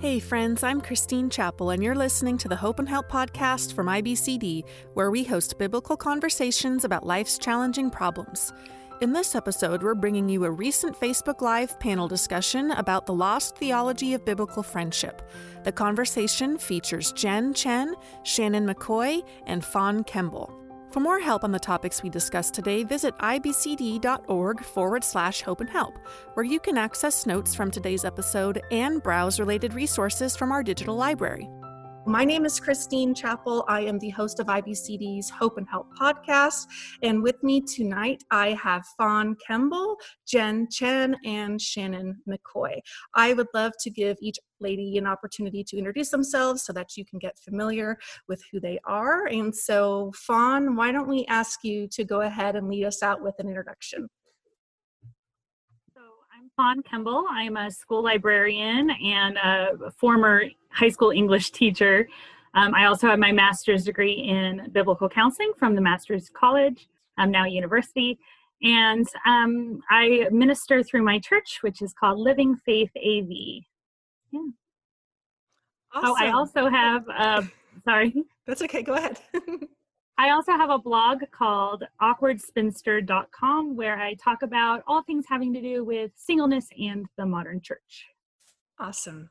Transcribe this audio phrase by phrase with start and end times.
[0.00, 3.88] Hey, friends, I'm Christine Chappell, and you're listening to the Hope and Help podcast from
[3.88, 4.62] IBCD,
[4.94, 8.52] where we host biblical conversations about life's challenging problems.
[9.00, 13.56] In this episode, we're bringing you a recent Facebook Live panel discussion about the lost
[13.56, 15.20] theology of biblical friendship.
[15.64, 20.57] The conversation features Jen Chen, Shannon McCoy, and Fawn Kemble.
[20.90, 25.68] For more help on the topics we discussed today, visit ibcd.org forward slash hope and
[25.68, 25.98] help,
[26.34, 30.96] where you can access notes from today's episode and browse related resources from our digital
[30.96, 31.50] library.
[32.08, 33.66] My name is Christine Chappell.
[33.68, 36.66] I am the host of IBCD's Hope and Help podcast.
[37.02, 42.80] And with me tonight, I have Fawn Kemble, Jen Chen, and Shannon McCoy.
[43.14, 47.04] I would love to give each lady an opportunity to introduce themselves so that you
[47.04, 49.26] can get familiar with who they are.
[49.26, 53.22] And so, Fawn, why don't we ask you to go ahead and lead us out
[53.22, 54.08] with an introduction?
[56.58, 57.24] Fawn Kemble.
[57.30, 62.08] I'm a school librarian and a former high school English teacher.
[62.54, 67.30] Um, I also have my master's degree in biblical counseling from the Master's College, I'm
[67.30, 68.18] now at university.
[68.60, 73.28] And um, I minister through my church, which is called Living Faith AV.
[74.32, 74.40] Yeah.
[75.94, 76.10] Awesome.
[76.10, 77.42] Oh, I also have, uh,
[77.84, 78.24] sorry.
[78.48, 79.20] That's okay, go ahead.
[80.20, 85.62] I also have a blog called awkwardspinster.com where I talk about all things having to
[85.62, 88.06] do with singleness and the modern church.
[88.80, 89.30] Awesome.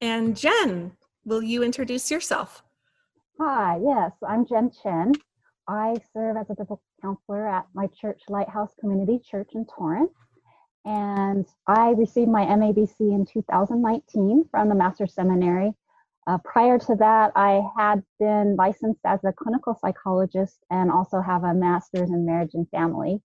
[0.00, 0.90] And Jen,
[1.24, 2.64] will you introduce yourself?
[3.40, 5.12] Hi, yes, I'm Jen Chen.
[5.68, 10.10] I serve as a biblical counselor at my church, Lighthouse Community Church in Torrance.
[10.84, 15.74] And I received my MABC in 2019 from the Master Seminary
[16.26, 21.44] uh, prior to that, I had been licensed as a clinical psychologist and also have
[21.44, 23.20] a master's in marriage and family.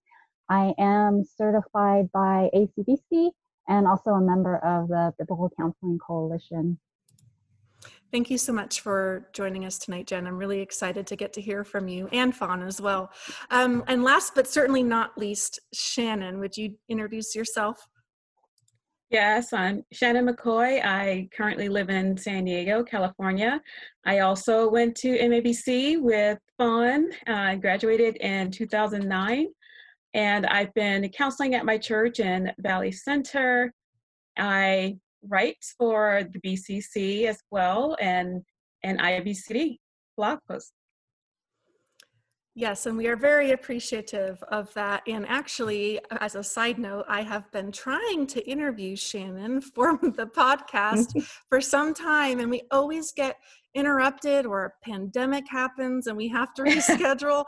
[0.49, 3.31] I am certified by ACBC
[3.67, 6.79] and also a member of the Biblical Counseling Coalition.
[8.11, 10.25] Thank you so much for joining us tonight, Jen.
[10.25, 13.11] I'm really excited to get to hear from you and Fawn as well.
[13.51, 17.87] Um, and last but certainly not least, Shannon, would you introduce yourself?
[19.11, 20.85] Yes, I'm Shannon McCoy.
[20.85, 23.59] I currently live in San Diego, California.
[24.05, 27.09] I also went to MABC with Fawn.
[27.27, 29.47] Uh, I graduated in 2009,
[30.13, 33.73] and I've been counseling at my church in Valley Center.
[34.37, 34.97] I
[35.27, 38.43] write for the BCC as well and
[38.83, 39.79] an IBCD
[40.17, 40.71] blog post.
[42.59, 45.03] Yes, and we are very appreciative of that.
[45.07, 50.25] And actually, as a side note, I have been trying to interview Shannon for the
[50.25, 51.13] podcast
[51.47, 53.37] for some time, and we always get
[53.79, 57.45] interrupted or a pandemic happens and we have to reschedule.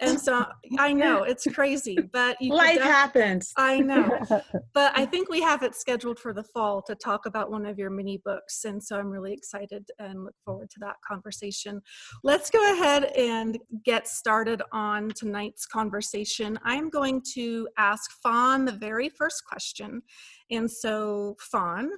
[0.00, 0.44] and so
[0.78, 3.52] I know it's crazy, but life happens.
[3.56, 4.18] I know.
[4.72, 7.78] But I think we have it scheduled for the fall to talk about one of
[7.78, 8.64] your mini books.
[8.64, 11.80] And so I'm really excited and look forward to that conversation.
[12.24, 16.58] Let's go ahead and get started on tonight's conversation.
[16.64, 20.02] I'm going to ask Fawn the very first question.
[20.50, 21.90] And so, Fawn,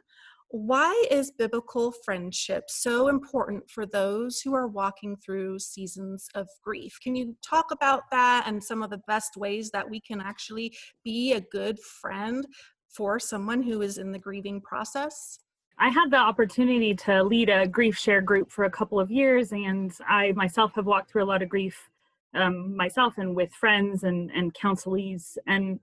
[0.50, 6.98] why is biblical friendship so important for those who are walking through seasons of grief?
[7.02, 10.74] Can you talk about that and some of the best ways that we can actually
[11.04, 12.46] be a good friend
[12.88, 15.38] for someone who is in the grieving process?
[15.78, 19.92] I had the opportunity to lead a GriefShare group for a couple of years, and
[20.08, 21.90] I myself have walked through a lot of grief
[22.34, 25.36] um, myself and with friends and, and counselees.
[25.46, 25.80] And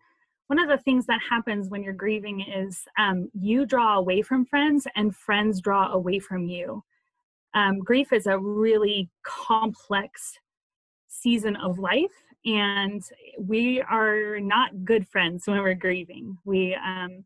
[0.48, 4.46] one of the things that happens when you're grieving is um, you draw away from
[4.46, 6.84] friends and friends draw away from you.
[7.54, 10.40] Um, grief is a really complex
[11.08, 12.12] season of life,
[12.46, 13.04] and
[13.38, 16.38] we are not good friends when we're grieving.
[16.46, 17.24] We um,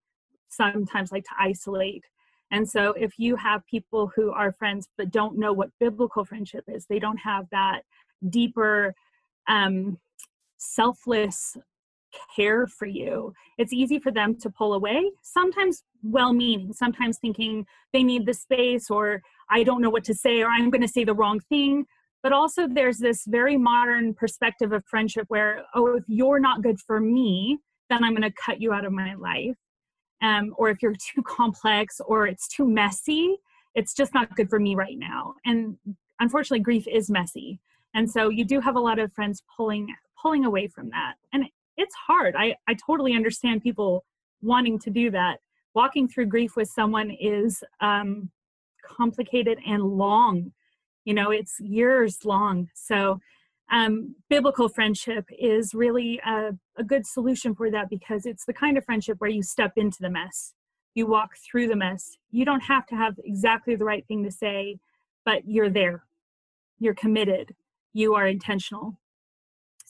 [0.49, 2.03] sometimes like to isolate.
[2.51, 6.65] And so, if you have people who are friends but don't know what biblical friendship
[6.67, 7.81] is, they don't have that
[8.29, 8.93] deeper,
[9.47, 9.97] um,
[10.57, 11.57] selfless
[12.35, 17.65] care for you, it's easy for them to pull away, sometimes well meaning, sometimes thinking
[17.93, 20.87] they need the space or I don't know what to say or I'm going to
[20.87, 21.85] say the wrong thing.
[22.23, 26.79] But also, there's this very modern perspective of friendship where, oh, if you're not good
[26.79, 27.59] for me,
[27.89, 29.55] then I'm going to cut you out of my life.
[30.21, 33.37] Um, or if you're too complex or it's too messy,
[33.75, 35.35] it's just not good for me right now.
[35.45, 35.77] And
[36.19, 37.59] unfortunately, grief is messy.
[37.93, 39.87] And so you do have a lot of friends pulling
[40.21, 41.13] pulling away from that.
[41.31, 41.45] And
[41.77, 42.35] it's hard.
[42.35, 44.03] I, I totally understand people
[44.41, 45.37] wanting to do that.
[45.73, 48.29] Walking through grief with someone is um,
[48.83, 50.51] complicated and long.
[51.05, 52.69] You know, it's years long.
[52.73, 53.19] So,
[53.69, 58.77] um, biblical friendship is really a, a good solution for that because it's the kind
[58.77, 60.53] of friendship where you step into the mess.
[60.97, 62.17] you walk through the mess.
[62.31, 64.79] You don't have to have exactly the right thing to say,
[65.25, 66.05] but you're there.
[66.79, 67.53] You're committed.
[67.93, 68.99] You are intentional.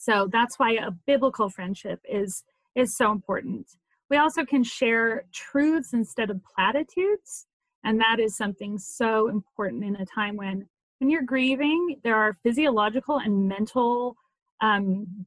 [0.08, 2.42] So that's why a biblical friendship is
[2.74, 3.66] is so important.
[4.08, 7.46] We also can share truths instead of platitudes,
[7.84, 10.66] and that is something so important in a time when
[10.98, 14.16] when you're grieving, there are physiological and mental
[14.62, 15.26] um,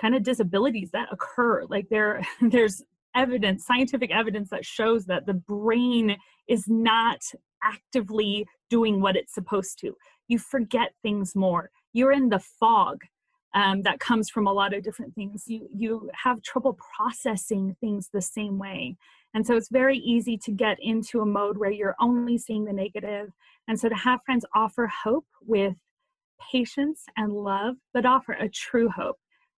[0.00, 1.64] kind of disabilities that occur.
[1.68, 2.82] Like there, there's
[3.14, 6.16] evidence, scientific evidence that shows that the brain
[6.48, 7.20] is not
[7.62, 9.94] actively doing what it's supposed to.
[10.26, 11.70] You forget things more.
[11.92, 13.02] You're in the fog
[13.54, 15.44] um, that comes from a lot of different things.
[15.46, 18.96] You you have trouble processing things the same way,
[19.34, 22.72] and so it's very easy to get into a mode where you're only seeing the
[22.72, 23.30] negative.
[23.68, 25.74] And so to have friends offer hope with
[26.50, 29.16] patience and love, but offer a true hope.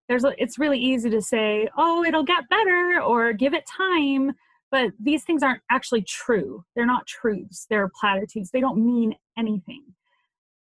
[0.08, 4.32] There's a, it's really easy to say, oh, it'll get better or give it time,
[4.70, 6.64] but these things aren't actually true.
[6.76, 7.66] They're not truths.
[7.70, 8.50] They're platitudes.
[8.50, 9.82] They don't mean anything.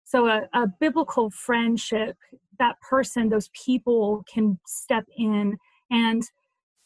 [0.08, 2.16] So a, a biblical friendship,
[2.60, 5.58] that person, those people can step in
[5.92, 6.24] and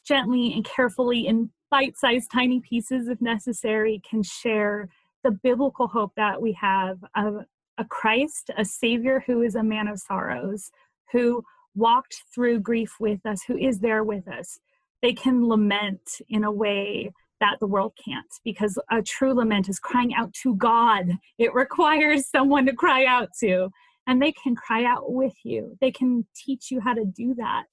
[0.04, 4.90] gently and carefully in bite-sized tiny pieces if necessary can share
[5.24, 7.46] the biblical hope that we have of
[7.78, 10.72] a Christ, a Savior who is a man of sorrows,
[11.12, 11.44] who
[11.76, 14.60] walked through grief with us, who is there with us.
[15.04, 19.80] They can lament in a way that the world can't because a true lament is
[19.80, 21.08] crying out to God.
[21.38, 23.70] It requires someone to cry out to,
[24.08, 25.78] and they can cry out with you.
[25.82, 27.66] They can teach you how to do that.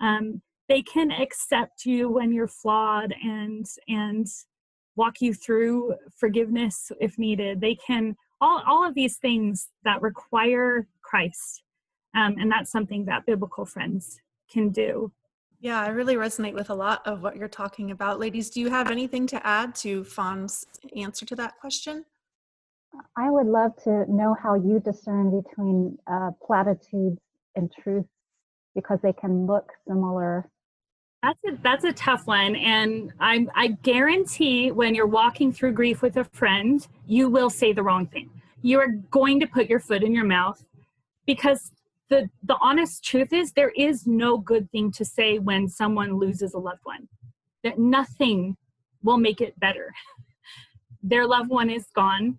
[0.00, 4.26] Um, they can accept you when you're flawed and and
[4.96, 7.60] walk you through forgiveness if needed.
[7.60, 11.62] They can all, all of these things that require Christ.
[12.14, 14.20] Um, and that's something that biblical friends
[14.50, 15.12] can do.
[15.60, 18.20] Yeah, I really resonate with a lot of what you're talking about.
[18.20, 20.66] Ladies, do you have anything to add to Fawn's
[20.96, 22.04] answer to that question?
[23.16, 27.18] I would love to know how you discern between uh, platitudes
[27.54, 28.06] and truth
[28.74, 30.50] because they can look similar
[31.22, 36.00] that's a that's a tough one, and I I guarantee when you're walking through grief
[36.02, 38.30] with a friend, you will say the wrong thing.
[38.62, 40.62] You are going to put your foot in your mouth
[41.26, 41.72] because
[42.08, 46.54] the the honest truth is there is no good thing to say when someone loses
[46.54, 47.08] a loved one.
[47.64, 48.56] That nothing
[49.02, 49.94] will make it better.
[51.02, 52.38] Their loved one is gone,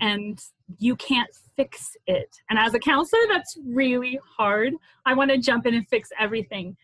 [0.00, 0.40] and
[0.78, 2.36] you can't fix it.
[2.50, 4.74] And as a counselor, that's really hard.
[5.06, 6.76] I want to jump in and fix everything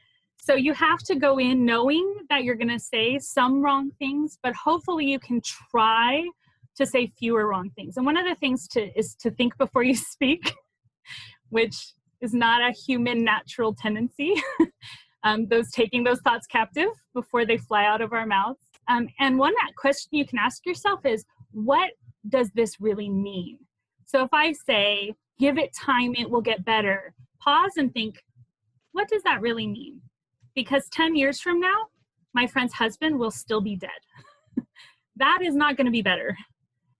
[0.44, 4.38] so you have to go in knowing that you're going to say some wrong things,
[4.42, 6.22] but hopefully you can try
[6.76, 7.96] to say fewer wrong things.
[7.96, 10.54] And one of the things to is to think before you speak,
[11.54, 14.34] which is not a human natural tendency.
[15.24, 18.60] um, those taking those thoughts captive before they fly out of our mouths.
[18.88, 21.90] Um, and one that question you can ask yourself is, what
[22.28, 23.58] does this really mean?
[24.04, 28.22] So if I say, give it time, it will get better, pause and think,
[28.92, 30.00] what does that really mean?
[30.54, 31.86] because 10 years from now,
[32.32, 33.90] my friend's husband will still be dead.
[35.16, 36.36] that is not going to be better.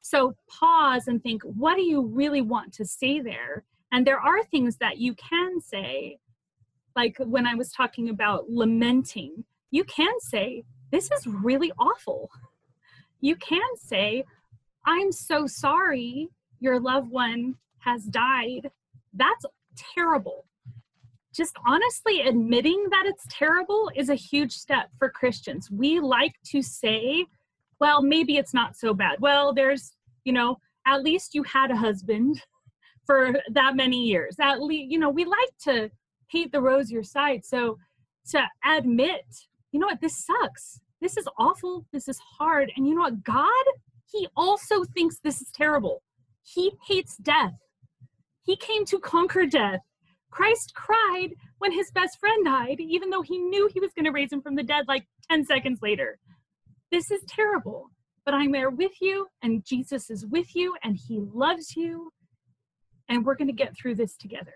[0.00, 3.64] So pause and think, what do you really want to say there?
[3.94, 6.18] And there are things that you can say,
[6.96, 12.28] like when I was talking about lamenting, you can say, this is really awful.
[13.20, 14.24] You can say,
[14.84, 18.72] I'm so sorry your loved one has died.
[19.12, 19.46] That's
[19.94, 20.44] terrible
[21.32, 25.68] just honestly admitting that it's terrible is a huge step for Christians.
[25.68, 27.26] We like to say,
[27.80, 29.16] well, maybe it's not so bad.
[29.20, 32.40] Well, there's, you know, at least you had a husband
[33.06, 34.36] for that many years.
[34.40, 35.90] At least, you know, we like to
[36.30, 37.44] paint the rosier side.
[37.44, 37.78] So
[38.30, 39.24] to admit,
[39.72, 40.80] you know what, this sucks.
[41.00, 41.86] This is awful.
[41.92, 42.72] This is hard.
[42.76, 43.64] And you know what, God,
[44.10, 46.02] He also thinks this is terrible.
[46.42, 47.54] He hates death.
[48.44, 49.80] He came to conquer death.
[50.30, 54.10] Christ cried when his best friend died, even though he knew he was going to
[54.10, 56.18] raise him from the dead like 10 seconds later.
[56.90, 57.90] This is terrible,
[58.24, 62.12] but I'm there with you, and Jesus is with you, and he loves you,
[63.08, 64.54] and we're going to get through this together.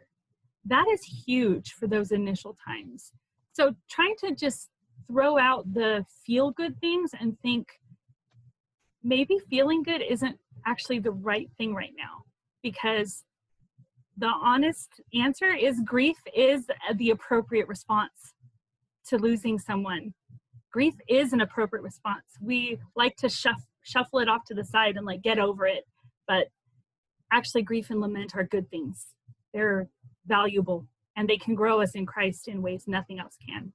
[0.64, 3.12] That is huge for those initial times.
[3.52, 4.68] So, trying to just
[5.06, 7.68] throw out the feel good things and think
[9.02, 12.24] maybe feeling good isn't actually the right thing right now
[12.62, 13.24] because
[14.16, 18.34] the honest answer is grief is the appropriate response
[19.06, 20.12] to losing someone.
[20.72, 22.24] Grief is an appropriate response.
[22.42, 25.84] We like to shuff, shuffle it off to the side and like get over it,
[26.26, 26.48] but
[27.32, 29.06] actually, grief and lament are good things.
[29.52, 29.88] They're
[30.26, 33.72] valuable and they can grow us in Christ in ways nothing else can.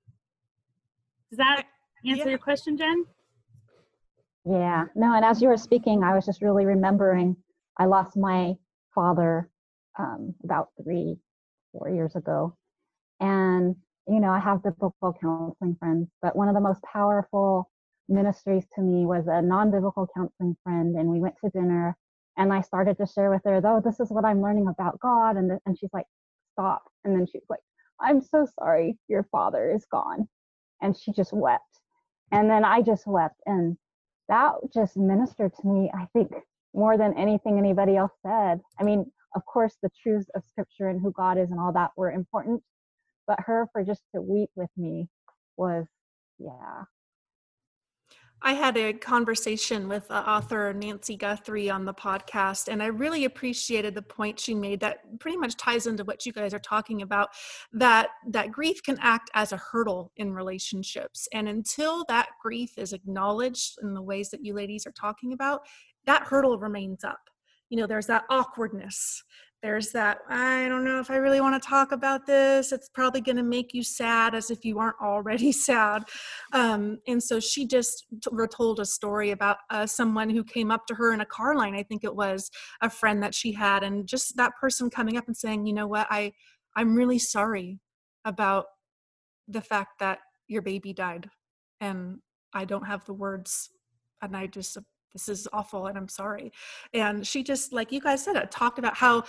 [1.30, 1.66] Does that
[2.06, 2.30] answer yeah.
[2.30, 3.06] your question, Jen?
[4.46, 7.36] Yeah, no, and as you were speaking, I was just really remembering
[7.78, 8.54] I lost my
[8.94, 9.50] father
[9.98, 11.18] um, about three,
[11.72, 12.56] four years ago.
[13.20, 13.76] And,
[14.08, 17.70] you know, I have biblical counseling friends, but one of the most powerful
[18.10, 20.96] ministries to me was a non biblical counseling friend.
[20.96, 21.98] And we went to dinner
[22.38, 25.38] and I started to share with her, oh, this is what I'm learning about God.
[25.38, 26.06] And, and she's like,
[26.54, 26.84] stop.
[27.04, 27.60] And then she's like,
[28.00, 30.28] I'm so sorry, your father is gone.
[30.82, 31.64] And she just wept.
[32.32, 33.40] And then I just wept.
[33.46, 33.78] And
[34.30, 36.32] that just ministered to me, I think,
[36.74, 38.62] more than anything anybody else said.
[38.80, 41.92] I mean, of course, the truths of scripture and who God is and all that
[41.96, 42.64] were important,
[43.28, 45.08] but her for just to weep with me
[45.58, 45.86] was,
[46.40, 46.84] yeah,
[48.46, 53.24] I had a conversation with uh, author Nancy Guthrie on the podcast, and I really
[53.24, 57.04] appreciated the point she made that pretty much ties into what you guys are talking
[57.04, 57.30] about.
[57.72, 62.92] That that grief can act as a hurdle in relationships, and until that grief is
[62.92, 65.62] acknowledged in the ways that you ladies are talking about,
[66.06, 67.30] that hurdle remains up.
[67.70, 69.24] You know, there's that awkwardness
[69.64, 73.22] there's that i don't know if i really want to talk about this it's probably
[73.22, 76.04] going to make you sad as if you aren't already sad.
[76.52, 78.06] Um, and so she just
[78.52, 81.76] told a story about uh, someone who came up to her in a car line
[81.76, 82.52] i think it was
[82.82, 85.88] a friend that she had and just that person coming up and saying you know
[85.88, 86.32] what i
[86.76, 87.80] i'm really sorry
[88.26, 88.66] about
[89.48, 91.30] the fact that your baby died
[91.80, 92.18] and
[92.54, 93.70] i don't have the words
[94.22, 94.78] and i just
[95.14, 96.52] this is awful and i'm sorry
[96.94, 99.24] and she just like you guys said it talked about how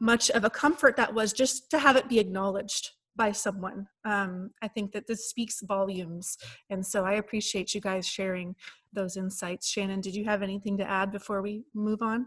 [0.00, 4.50] much of a comfort that was just to have it be acknowledged by someone um,
[4.62, 6.38] i think that this speaks volumes
[6.70, 8.54] and so i appreciate you guys sharing
[8.92, 9.68] those insights.
[9.68, 12.26] Shannon did you have anything to add before we move on?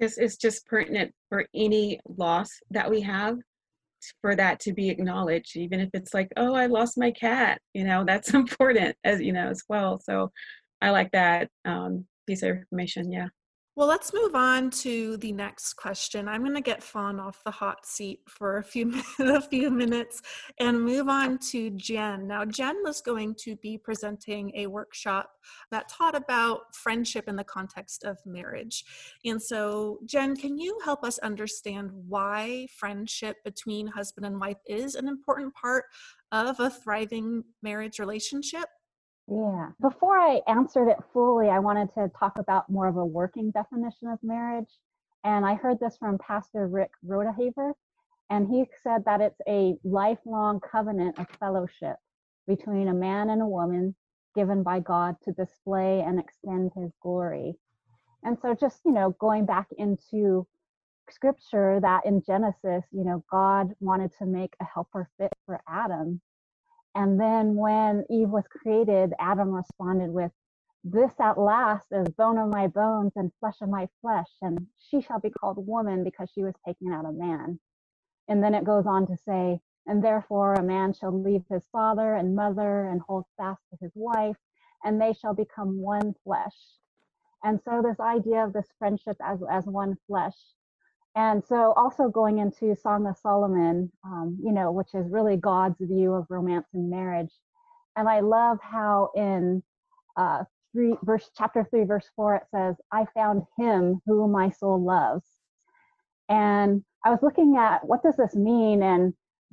[0.00, 3.38] This is just pertinent for any loss that we have
[4.20, 7.82] for that to be acknowledged even if it's like oh i lost my cat you
[7.82, 10.30] know that's important as you know as well so
[10.80, 13.10] I like that um, piece of information.
[13.10, 13.28] Yeah.
[13.78, 16.26] Well, let's move on to the next question.
[16.26, 20.20] I'm going to get Fawn off the hot seat for a few a few minutes
[20.58, 22.26] and move on to Jen.
[22.26, 25.30] Now, Jen was going to be presenting a workshop
[25.70, 28.82] that taught about friendship in the context of marriage.
[29.24, 34.96] And so, Jen, can you help us understand why friendship between husband and wife is
[34.96, 35.84] an important part
[36.32, 38.66] of a thriving marriage relationship?
[39.30, 39.70] Yeah.
[39.80, 44.08] Before I answered it fully, I wanted to talk about more of a working definition
[44.08, 44.70] of marriage.
[45.24, 47.72] And I heard this from Pastor Rick Rodehaver,
[48.30, 51.96] and he said that it's a lifelong covenant of fellowship
[52.48, 53.96] between a man and a woman
[54.36, 57.54] given by God to display and extend his glory.
[58.24, 60.46] And so, just, you know, going back into
[61.10, 66.20] scripture that in Genesis, you know, God wanted to make a helper fit for Adam
[66.94, 70.32] and then when Eve was created, Adam responded with,
[70.84, 75.00] This at last is bone of my bones and flesh of my flesh, and she
[75.00, 77.60] shall be called woman because she was taken out of man.
[78.28, 82.14] And then it goes on to say, And therefore a man shall leave his father
[82.14, 84.36] and mother and hold fast to his wife,
[84.84, 86.56] and they shall become one flesh.
[87.44, 90.36] And so this idea of this friendship as, as one flesh
[91.18, 95.74] and so, also going into Song of Solomon, um, you know, which is really God's
[95.80, 97.32] view of romance and marriage.
[97.96, 99.64] And I love how in
[100.16, 104.80] uh, three verse chapter three, verse four, it says, "I found him whom my soul
[104.80, 105.26] loves."
[106.28, 109.12] And I was looking at what does this mean, and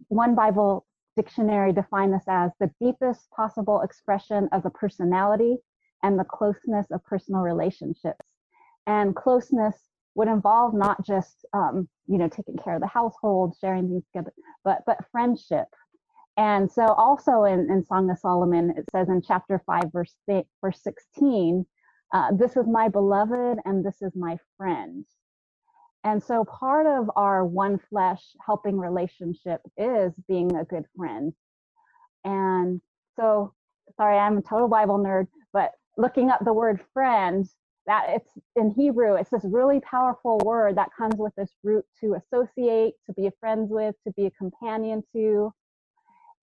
[0.09, 0.85] one Bible
[1.17, 5.57] dictionary defined this as the deepest possible expression of the personality
[6.03, 8.27] and the closeness of personal relationships.
[8.85, 13.87] And closeness would involve not just um, you know taking care of the household sharing
[13.87, 15.67] things together but but friendship.
[16.37, 20.13] And so also in, in song of solomon it says in chapter 5 verse,
[20.61, 21.65] verse 16
[22.13, 25.05] uh, this is my beloved and this is my friend.
[26.03, 31.33] And so part of our one flesh helping relationship is being a good friend.
[32.23, 32.79] And
[33.15, 33.53] so
[33.97, 37.47] sorry i'm a total bible nerd but looking up the word friend
[37.87, 42.15] that it's in Hebrew, it's this really powerful word that comes with this root to
[42.15, 45.53] associate, to be friends with, to be a companion to.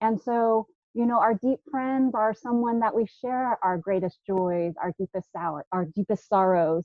[0.01, 4.73] And so, you know, our deep friends are someone that we share our greatest joys,
[4.81, 6.83] our deepest sour, our deepest sorrows,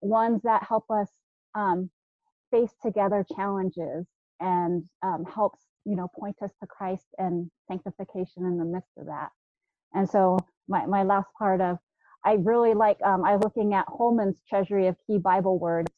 [0.00, 1.08] ones that help us
[1.54, 1.90] um,
[2.50, 4.06] face together challenges
[4.40, 9.06] and um, helps, you know, point us to Christ and sanctification in the midst of
[9.06, 9.30] that.
[9.94, 10.38] And so
[10.68, 11.78] my, my last part of
[12.24, 15.92] I really like, um, I'm looking at Holman's Treasury of Key Bible Words,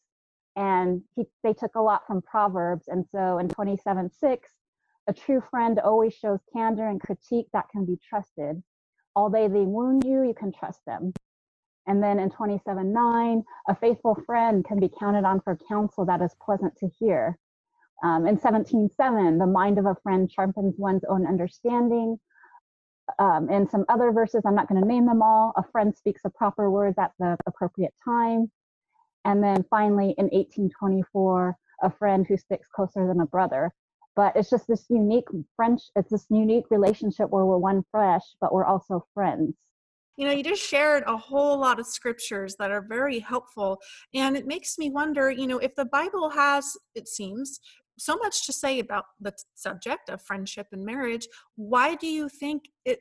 [0.56, 2.88] and he, they took a lot from Proverbs.
[2.88, 4.50] And so in 27 6,
[5.08, 8.62] a true friend always shows candor and critique that can be trusted.
[9.16, 11.12] Although they wound you, you can trust them.
[11.86, 16.22] And then in 27 9, a faithful friend can be counted on for counsel that
[16.22, 17.38] is pleasant to hear.
[18.04, 22.18] Um, in 17 7, the mind of a friend sharpens one's own understanding.
[23.18, 26.22] Um, in some other verses, I'm not going to name them all, a friend speaks
[26.22, 28.50] the proper words at the appropriate time.
[29.24, 33.70] And then finally, in 1824, a friend who sticks closer than a brother.
[34.16, 38.52] But it's just this unique French, it's this unique relationship where we're one flesh, but
[38.52, 39.54] we're also friends.
[40.16, 43.80] You know, you just shared a whole lot of scriptures that are very helpful.
[44.12, 47.60] And it makes me wonder, you know, if the Bible has, it seems,
[48.00, 52.64] so much to say about the subject of friendship and marriage, why do you think
[52.84, 53.00] it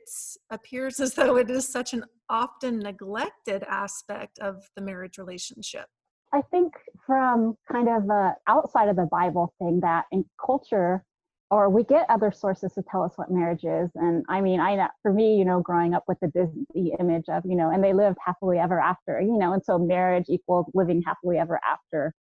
[0.50, 5.86] appears as though it is such an often neglected aspect of the marriage relationship?
[6.32, 6.74] I think
[7.06, 11.02] from kind of the outside of the Bible thing that in culture,
[11.50, 13.90] or we get other sources to tell us what marriage is.
[13.96, 17.42] And I mean, I for me, you know, growing up with the Disney image of,
[17.44, 21.02] you know, and they lived happily ever after, you know, and so marriage equals living
[21.02, 22.14] happily ever after.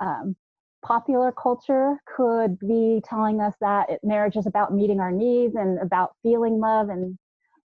[0.00, 0.36] Um,
[0.84, 6.12] popular culture could be telling us that marriage is about meeting our needs and about
[6.22, 7.18] feeling love and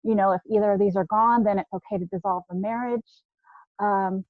[0.03, 3.03] you know if either of these are gone then it's okay to dissolve the marriage.
[3.79, 4.25] Um,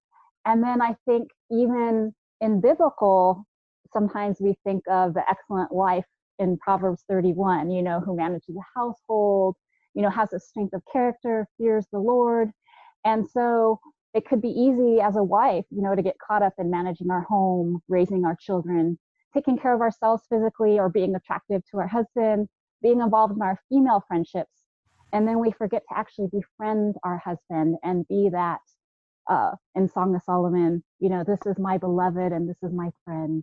[0.47, 3.45] and then i think even in biblical
[3.93, 6.07] sometimes we think of the excellent wife
[6.38, 9.57] in proverbs 31 you know who manages a household
[9.95, 12.50] you know has a strength of character fears the lord.
[13.05, 13.81] And so
[14.14, 17.11] it could be easy as a wife, you know, to get caught up in managing
[17.11, 18.97] our home, raising our children,
[19.35, 22.49] taking care of ourselves physically, or being attractive to our husband,
[22.80, 24.62] being involved in our female friendships.
[25.12, 28.61] And then we forget to actually befriend our husband and be that
[29.28, 32.90] uh, in Song of Solomon, you know, this is my beloved and this is my
[33.04, 33.42] friend.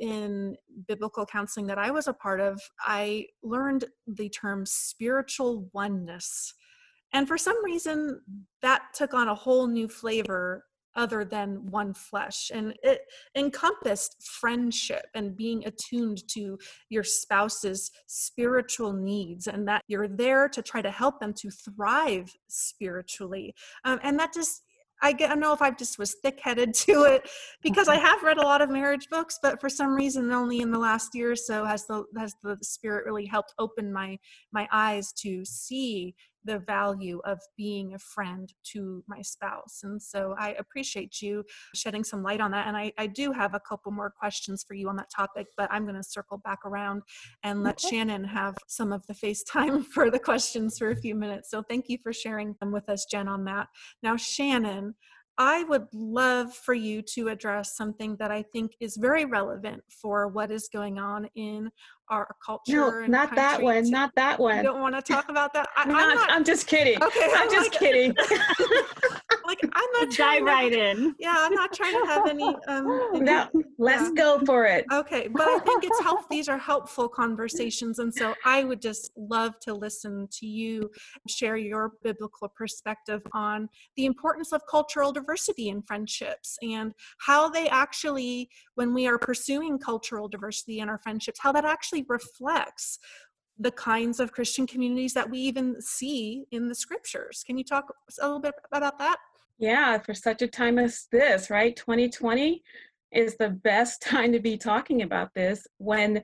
[0.00, 6.54] In biblical counseling that I was a part of, I learned the term spiritual oneness
[7.12, 8.20] and for some reason,
[8.62, 12.50] that took on a whole new flavor other than one flesh.
[12.52, 13.00] And it
[13.36, 16.58] encompassed friendship and being attuned to
[16.90, 22.30] your spouse's spiritual needs, and that you're there to try to help them to thrive
[22.48, 23.54] spiritually.
[23.84, 24.62] Um, and that just
[25.04, 27.28] I don't know if I just was thick-headed to it
[27.60, 30.70] because I have read a lot of marriage books, but for some reason, only in
[30.70, 34.18] the last year or so has the has the spirit really helped open my
[34.52, 36.14] my eyes to see
[36.44, 39.80] the value of being a friend to my spouse.
[39.82, 42.66] And so I appreciate you shedding some light on that.
[42.66, 45.70] And I, I do have a couple more questions for you on that topic, but
[45.72, 47.02] I'm going to circle back around
[47.42, 47.96] and let okay.
[47.96, 51.50] Shannon have some of the FaceTime for the questions for a few minutes.
[51.50, 53.68] So thank you for sharing them with us, Jen, on that.
[54.02, 54.94] Now, Shannon,
[55.38, 60.28] I would love for you to address something that I think is very relevant for
[60.28, 61.70] what is going on in
[62.10, 63.02] our culture.
[63.02, 63.88] No, not that one.
[63.90, 64.58] Not that one.
[64.58, 65.68] You don't want to talk about that.
[65.76, 67.02] I, am not, not, I'm just kidding.
[67.02, 68.14] Okay, I'm, I'm just like, kidding.
[69.72, 71.14] I'm not dive right in.
[71.22, 72.56] Yeah, I'm not trying to have any.
[72.66, 73.48] Um, any no,
[73.78, 74.14] let's yeah.
[74.16, 74.84] go for it.
[74.92, 76.28] Okay, but I think it's help.
[76.28, 80.90] These are helpful conversations, and so I would just love to listen to you
[81.28, 87.68] share your biblical perspective on the importance of cultural diversity in friendships and how they
[87.68, 92.98] actually, when we are pursuing cultural diversity in our friendships, how that actually reflects
[93.58, 97.44] the kinds of Christian communities that we even see in the scriptures.
[97.46, 99.18] Can you talk a little bit about that?
[99.58, 101.74] Yeah, for such a time as this, right?
[101.76, 102.62] 2020
[103.12, 106.18] is the best time to be talking about this when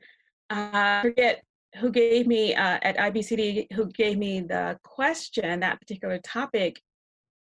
[0.51, 1.43] uh, I forget
[1.77, 6.81] who gave me uh, at IBCD, who gave me the question, that particular topic.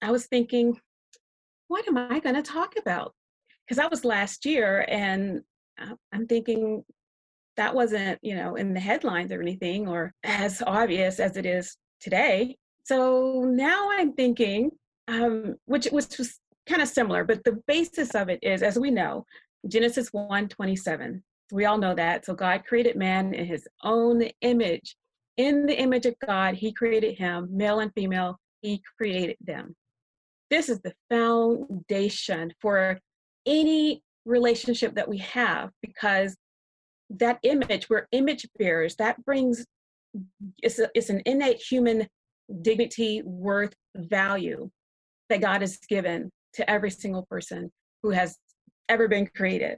[0.01, 0.79] I was thinking,
[1.67, 3.13] what am I going to talk about?
[3.65, 5.41] Because that was last year, and
[5.81, 6.83] uh, I'm thinking,
[7.55, 11.77] that wasn't, you know, in the headlines or anything or as obvious as it is
[11.99, 12.57] today.
[12.83, 14.71] So now I'm thinking,
[15.09, 19.25] um, which, was kind of similar, but the basis of it is, as we know,
[19.67, 21.23] Genesis 1 27.
[21.51, 22.25] We all know that.
[22.25, 24.95] So God created man in his own image.
[25.37, 29.75] In the image of God, he created him, male and female, he created them.
[30.51, 32.99] This is the foundation for
[33.47, 36.35] any relationship that we have because
[37.09, 39.65] that image, we're image bearers, that brings,
[40.61, 42.07] it's, a, it's an innate human
[42.61, 44.69] dignity, worth, value
[45.29, 47.71] that God has given to every single person
[48.03, 48.37] who has
[48.87, 49.77] ever been created.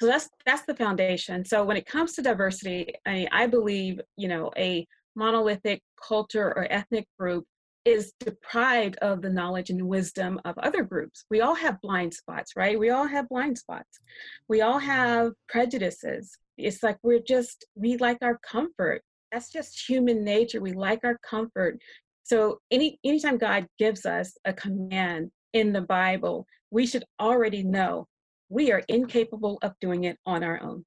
[0.00, 1.44] So that's that's the foundation.
[1.44, 6.66] So when it comes to diversity, I, I believe you know a monolithic culture or
[6.70, 7.44] ethnic group
[7.86, 11.24] is deprived of the knowledge and wisdom of other groups.
[11.30, 12.78] We all have blind spots, right?
[12.78, 14.00] We all have blind spots.
[14.48, 16.36] We all have prejudices.
[16.58, 19.02] It's like we're just, we like our comfort.
[19.30, 20.60] That's just human nature.
[20.60, 21.78] We like our comfort.
[22.26, 28.08] So any anytime God gives us a command in the Bible, we should already know
[28.48, 30.84] we are incapable of doing it on our own.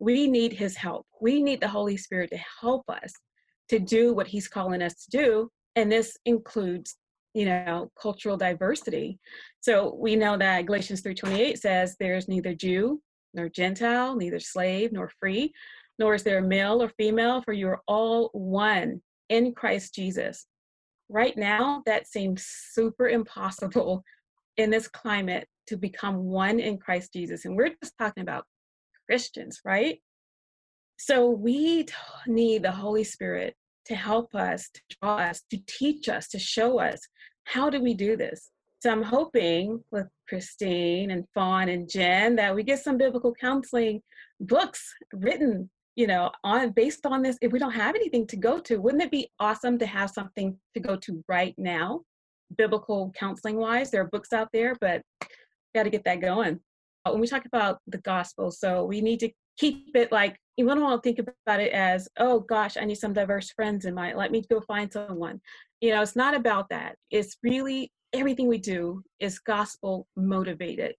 [0.00, 1.06] We need his help.
[1.18, 3.14] We need the Holy Spirit to help us
[3.70, 5.50] to do what he's calling us to do.
[5.76, 6.96] And this includes,
[7.32, 9.18] you know, cultural diversity.
[9.62, 13.00] So we know that Galatians 3:28 says there's neither Jew
[13.32, 15.54] nor Gentile, neither slave nor free,
[15.98, 20.46] nor is there male or female, for you are all one in Christ Jesus
[21.08, 24.02] right now that seems super impossible
[24.56, 27.44] in this climate to become one in Christ Jesus.
[27.44, 28.44] And we're just talking about
[29.06, 30.00] Christians, right?
[30.98, 31.86] So we
[32.26, 33.54] need the Holy Spirit
[33.86, 37.00] to help us, to draw us, to teach us, to show us
[37.44, 38.50] how do we do this.
[38.80, 44.02] So I'm hoping with Christine and Fawn and Jen that we get some biblical counseling
[44.40, 48.58] books written you know, on based on this, if we don't have anything to go
[48.60, 52.02] to, wouldn't it be awesome to have something to go to right now,
[52.56, 53.90] biblical counseling wise?
[53.90, 55.02] There are books out there, but
[55.74, 56.60] got to get that going.
[57.08, 60.80] When we talk about the gospel, so we need to keep it like you don't
[60.80, 64.12] want to think about it as, oh gosh, I need some diverse friends in my.
[64.12, 65.40] Let me go find someone.
[65.80, 66.96] You know, it's not about that.
[67.10, 70.94] It's really everything we do is gospel motivated.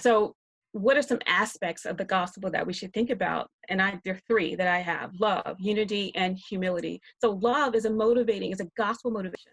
[0.00, 0.34] So
[0.72, 3.48] what are some aspects of the gospel that we should think about?
[3.68, 7.00] And I there are three that I have: love, unity, and humility.
[7.20, 9.52] So love is a motivating, is a gospel motivation,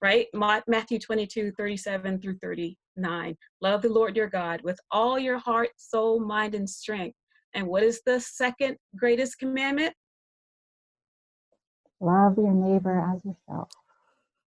[0.00, 0.26] right?
[0.34, 3.36] Matthew 22, 37 through 39.
[3.60, 7.16] Love the Lord your God with all your heart, soul, mind, and strength.
[7.54, 9.92] And what is the second greatest commandment?
[12.00, 13.68] Love your neighbor as yourself.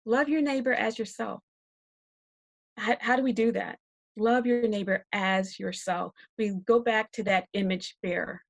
[0.04, 1.40] Love your neighbor as yourself.
[2.78, 3.78] How, how do we do that?
[4.16, 6.12] Love your neighbor as yourself.
[6.38, 8.42] We go back to that image bearer,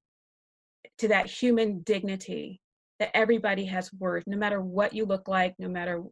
[0.98, 2.60] to that human dignity
[2.98, 6.02] that everybody has worth, no matter what you look like, no matter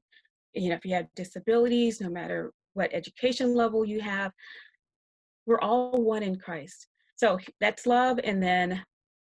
[0.55, 4.33] you know if you have disabilities, no matter what education level you have.
[5.47, 6.89] We're all one in Christ.
[7.17, 8.19] So that's love.
[8.25, 8.83] And then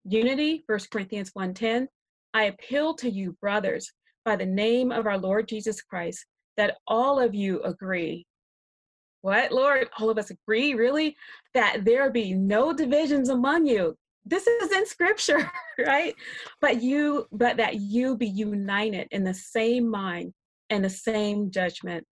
[0.05, 1.88] unity, First Corinthians 1:10.
[2.34, 3.91] I appeal to you, brothers,
[4.23, 6.25] by the name of our Lord Jesus Christ,
[6.58, 8.27] that all of you agree
[9.21, 9.89] what, Lord?
[9.97, 11.15] All of us agree, really,
[11.53, 13.97] that there be no divisions among you.
[14.25, 15.51] This is in scripture,
[15.86, 16.15] right?
[16.62, 20.34] But you, but that you be united in the same mind
[20.69, 22.05] and the same judgment.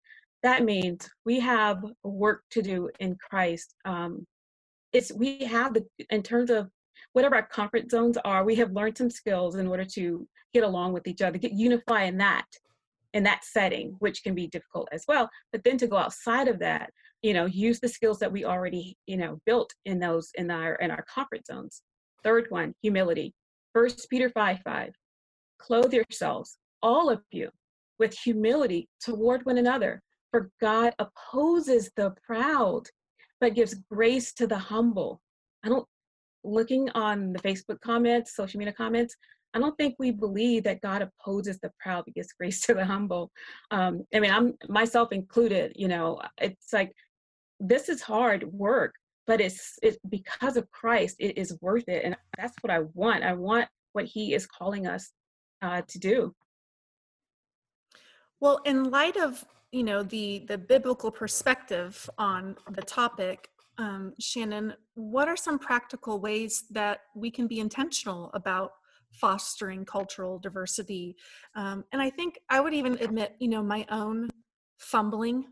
[0.44, 3.74] That means we have work to do in Christ.
[3.86, 4.26] Um,
[4.94, 6.70] it's we have the in terms of
[7.14, 10.94] whatever our comfort zones are, we have learned some skills in order to get along
[10.94, 12.46] with each other, get unify in that
[13.14, 15.30] in that setting, which can be difficult as well.
[15.52, 16.92] But then to go outside of that,
[17.22, 20.76] you know, use the skills that we already, you know, built in those in our
[20.76, 21.82] in our comfort zones.
[22.24, 23.34] Third one, humility.
[23.74, 24.94] First Peter 5 5.
[25.60, 27.50] Clothe yourselves, all of you,
[28.00, 30.02] with humility toward one another.
[30.32, 32.84] For God opposes the proud,
[33.40, 35.22] but gives grace to the humble.
[35.64, 35.88] I don't
[36.44, 39.16] looking on the Facebook comments, social media comments,
[39.54, 42.86] I don't think we believe that God opposes the proud but gives grace to the
[42.86, 43.32] humble.
[43.72, 45.74] Um, I mean, I'm myself included.
[45.76, 46.94] You know, it's like
[47.60, 48.94] this is hard work,
[49.26, 51.18] but it's it's because of Christ.
[51.20, 53.24] It is worth it, and that's what I want.
[53.24, 55.12] I want what He is calling us
[55.62, 56.36] uh, to do.
[58.40, 64.74] Well, in light of you know the the biblical perspective on the topic um, shannon
[64.96, 68.72] what are some practical ways that we can be intentional about
[69.12, 71.16] fostering cultural diversity.
[71.56, 74.30] Um, and I think I would even admit, you know, my own
[74.80, 75.46] fumbling.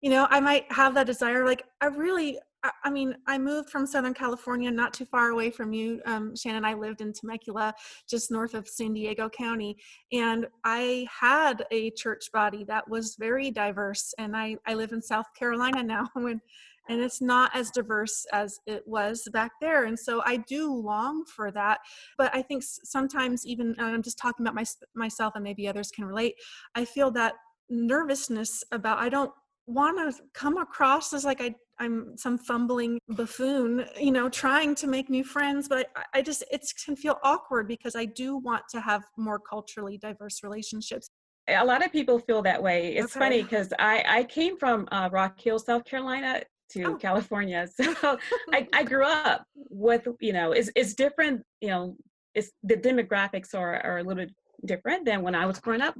[0.00, 1.46] You know, I might have that desire.
[1.46, 5.50] Like, I really, I, I mean, I moved from Southern California, not too far away
[5.50, 6.64] from you, um, Shannon.
[6.64, 7.72] I lived in Temecula,
[8.08, 9.76] just north of San Diego County,
[10.12, 14.12] and I had a church body that was very diverse.
[14.18, 16.40] And I, I live in South Carolina now, and
[16.88, 21.24] and it's not as diverse as it was back there and so i do long
[21.24, 21.78] for that
[22.18, 24.64] but i think sometimes even i'm just talking about my,
[24.94, 26.34] myself and maybe others can relate
[26.74, 27.34] i feel that
[27.70, 29.32] nervousness about i don't
[29.66, 34.86] want to come across as like I, i'm some fumbling buffoon you know trying to
[34.86, 38.64] make new friends but i, I just it can feel awkward because i do want
[38.70, 41.08] to have more culturally diverse relationships
[41.48, 42.94] a lot of people feel that way.
[42.94, 43.24] It's okay.
[43.24, 46.40] funny because I, I came from uh, Rock Hill, South Carolina,
[46.72, 46.94] to oh.
[46.96, 47.68] California.
[47.82, 48.18] So
[48.52, 51.96] I, I grew up with, you know, it's, it's different, you know,
[52.34, 55.94] it's the demographics are, are a little bit different than when I was growing up.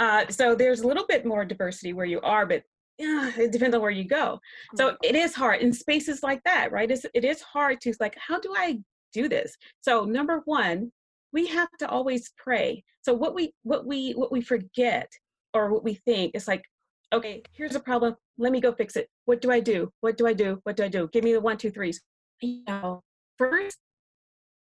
[0.00, 2.62] Uh, so there's a little bit more diversity where you are, but
[2.98, 4.40] yeah, it depends on where you go.
[4.76, 6.90] So it is hard in spaces like that, right?
[6.90, 8.78] It's, it is hard to like, how do I
[9.12, 9.56] do this?
[9.80, 10.90] So number one,
[11.32, 12.84] we have to always pray.
[13.02, 15.10] So what we what we what we forget
[15.54, 16.34] or what we think.
[16.34, 16.64] is like,
[17.12, 18.16] okay, here's a problem.
[18.38, 19.08] Let me go fix it.
[19.26, 19.92] What do I do?
[20.00, 20.60] What do I do?
[20.64, 21.08] What do I do?
[21.12, 22.00] Give me the one, two, threes.
[22.40, 23.02] You know,
[23.38, 23.78] first,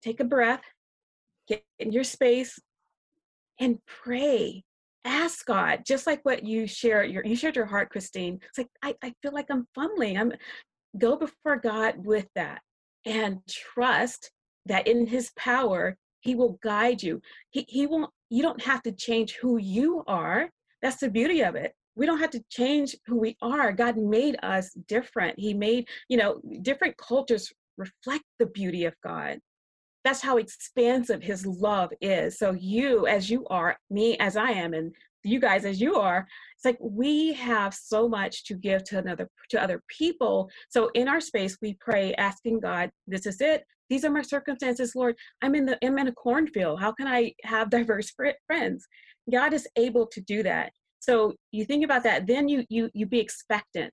[0.02, 0.62] take a breath,
[1.48, 2.58] get in your space,
[3.60, 4.62] and pray.
[5.04, 7.04] Ask God, just like what you share.
[7.04, 8.40] Your, you shared your heart, Christine.
[8.48, 10.18] It's like I, I feel like I'm fumbling.
[10.18, 10.32] I'm
[10.98, 12.60] go before God with that
[13.04, 14.30] and trust
[14.66, 17.20] that in His power He will guide you.
[17.50, 18.10] He He won't.
[18.30, 20.50] You don't have to change who you are.
[20.82, 24.36] That's the beauty of it we don't have to change who we are god made
[24.42, 29.38] us different he made you know different cultures reflect the beauty of god
[30.06, 32.38] that's how expansive his love is.
[32.38, 36.24] So you as you are, me as I am, and you guys as you are,
[36.54, 40.48] it's like we have so much to give to another to other people.
[40.68, 43.64] So in our space, we pray, asking God, this is it.
[43.90, 45.16] These are my circumstances, Lord.
[45.42, 46.78] I'm in the I'm in a cornfield.
[46.78, 48.12] How can I have diverse
[48.46, 48.86] friends?
[49.28, 50.70] God is able to do that.
[51.06, 53.92] So you think about that, then you you you be expectant.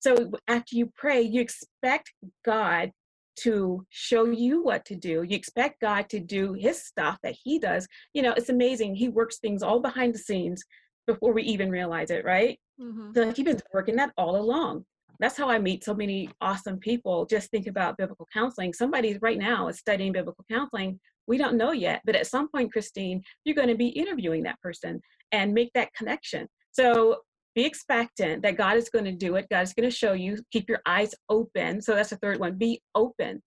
[0.00, 2.12] So after you pray, you expect
[2.44, 2.90] God
[3.36, 5.22] to show you what to do.
[5.22, 7.86] You expect God to do his stuff that he does.
[8.14, 8.94] You know, it's amazing.
[8.94, 10.62] He works things all behind the scenes
[11.06, 12.58] before we even realize it, right?
[12.80, 13.10] Mm-hmm.
[13.14, 14.84] So he's been working that all along.
[15.20, 17.26] That's how I meet so many awesome people.
[17.26, 18.72] Just think about biblical counseling.
[18.72, 20.98] Somebody right now is studying biblical counseling.
[21.26, 24.60] We don't know yet, but at some point, Christine, you're going to be interviewing that
[24.60, 25.00] person
[25.32, 26.48] and make that connection.
[26.72, 27.18] So
[27.54, 29.46] be expectant that God is going to do it.
[29.50, 30.38] God is going to show you.
[30.50, 31.80] Keep your eyes open.
[31.80, 32.58] So that's the third one.
[32.58, 33.42] Be open.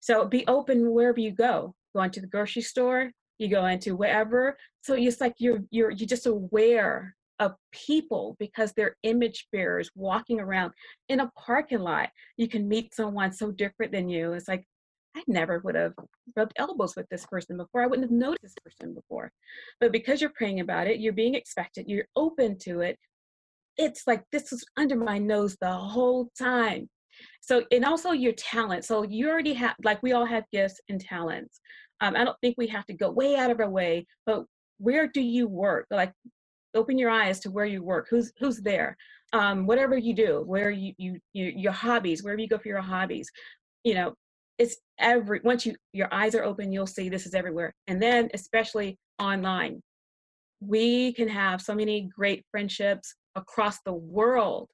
[0.00, 1.74] So be open wherever you go.
[1.94, 3.10] Go into the grocery store.
[3.38, 4.56] You go into wherever.
[4.82, 10.40] So it's like you're you're you're just aware of people because they're image bearers walking
[10.40, 10.72] around
[11.08, 12.10] in a parking lot.
[12.36, 14.34] You can meet someone so different than you.
[14.34, 14.64] It's like
[15.16, 15.94] I never would have
[16.36, 17.82] rubbed elbows with this person before.
[17.82, 19.32] I wouldn't have noticed this person before.
[19.80, 22.98] But because you're praying about it, you're being expected, you're open to it.
[23.76, 26.88] It's like this was under my nose the whole time.
[27.40, 28.84] So, and also your talent.
[28.84, 31.60] So, you already have, like, we all have gifts and talents.
[32.00, 34.44] Um, I don't think we have to go way out of our way, but
[34.78, 35.86] where do you work?
[35.90, 36.12] Like,
[36.74, 38.06] open your eyes to where you work.
[38.10, 38.96] Who's who's there?
[39.32, 42.80] Um, whatever you do, where you, you you your hobbies, wherever you go for your
[42.80, 43.30] hobbies,
[43.84, 44.14] you know,
[44.60, 47.74] it's every once you your eyes are open you'll see this is everywhere.
[47.88, 49.82] And then especially online
[50.60, 54.68] we can have so many great friendships across the world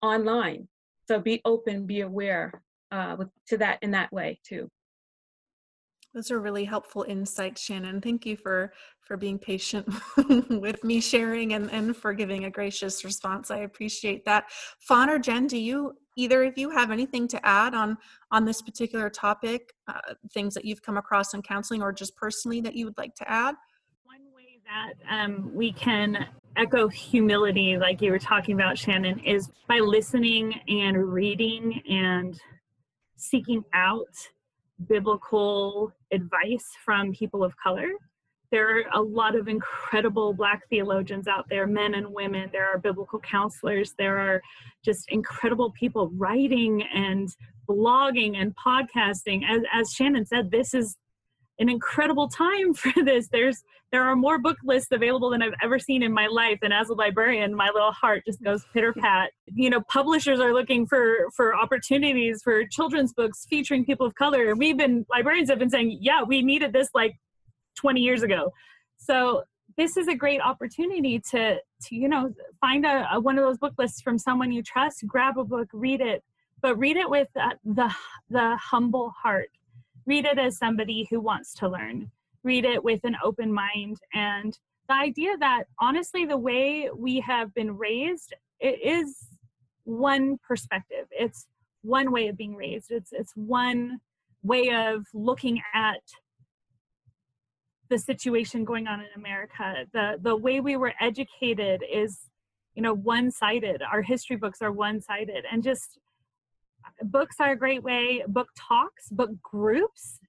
[0.00, 0.68] online.
[1.08, 2.62] So be open be aware
[2.92, 4.68] uh, with, to that in that way too.
[6.14, 8.00] Those are really helpful insights shannon.
[8.00, 9.86] Thank you for for being patient
[10.48, 13.50] with me sharing and, and for giving a gracious response.
[13.50, 14.44] I appreciate that.
[14.80, 17.96] Fawn or jen do you either of you have anything to add on
[18.30, 22.60] on this particular topic uh, things that you've come across in counseling or just personally
[22.62, 23.54] that you would like to add?
[24.04, 26.26] One way that um, we can
[26.56, 32.40] echo humility like you were talking about shannon is by listening and reading and
[33.16, 34.08] seeking out
[34.88, 37.90] biblical advice from people of color
[38.50, 42.48] there are a lot of incredible black theologians out there men and women.
[42.52, 43.94] There are biblical counselors.
[43.98, 44.42] There are
[44.84, 47.28] just incredible people writing and
[47.68, 49.42] blogging and podcasting.
[49.48, 50.96] As, as shannon said this is
[51.58, 53.28] an incredible time for this.
[53.28, 56.58] There's there are more book lists available than i've ever seen in my life.
[56.62, 59.30] And as a librarian my little heart just goes pitter pat.
[59.46, 64.50] You know publishers are looking for for opportunities for children's books featuring people of color.
[64.50, 67.16] And we've been librarians have been saying yeah we needed this like
[67.76, 68.52] 20 years ago.
[68.96, 69.44] So
[69.76, 73.58] this is a great opportunity to to you know find a, a, one of those
[73.58, 76.24] book lists from someone you trust grab a book read it
[76.62, 77.94] but read it with uh, the
[78.28, 79.50] the humble heart.
[80.06, 82.10] Read it as somebody who wants to learn.
[82.44, 83.98] Read it with an open mind.
[84.14, 84.56] And
[84.88, 89.28] the idea that honestly the way we have been raised it is
[89.84, 91.06] one perspective.
[91.10, 91.46] It's
[91.82, 92.90] one way of being raised.
[92.90, 94.00] It's it's one
[94.42, 96.02] way of looking at
[97.88, 99.86] the situation going on in America.
[99.92, 102.30] The the way we were educated is,
[102.74, 103.82] you know, one-sided.
[103.82, 105.98] Our history books are one-sided, and just
[107.02, 108.22] books are a great way.
[108.26, 110.20] Book talks, book groups.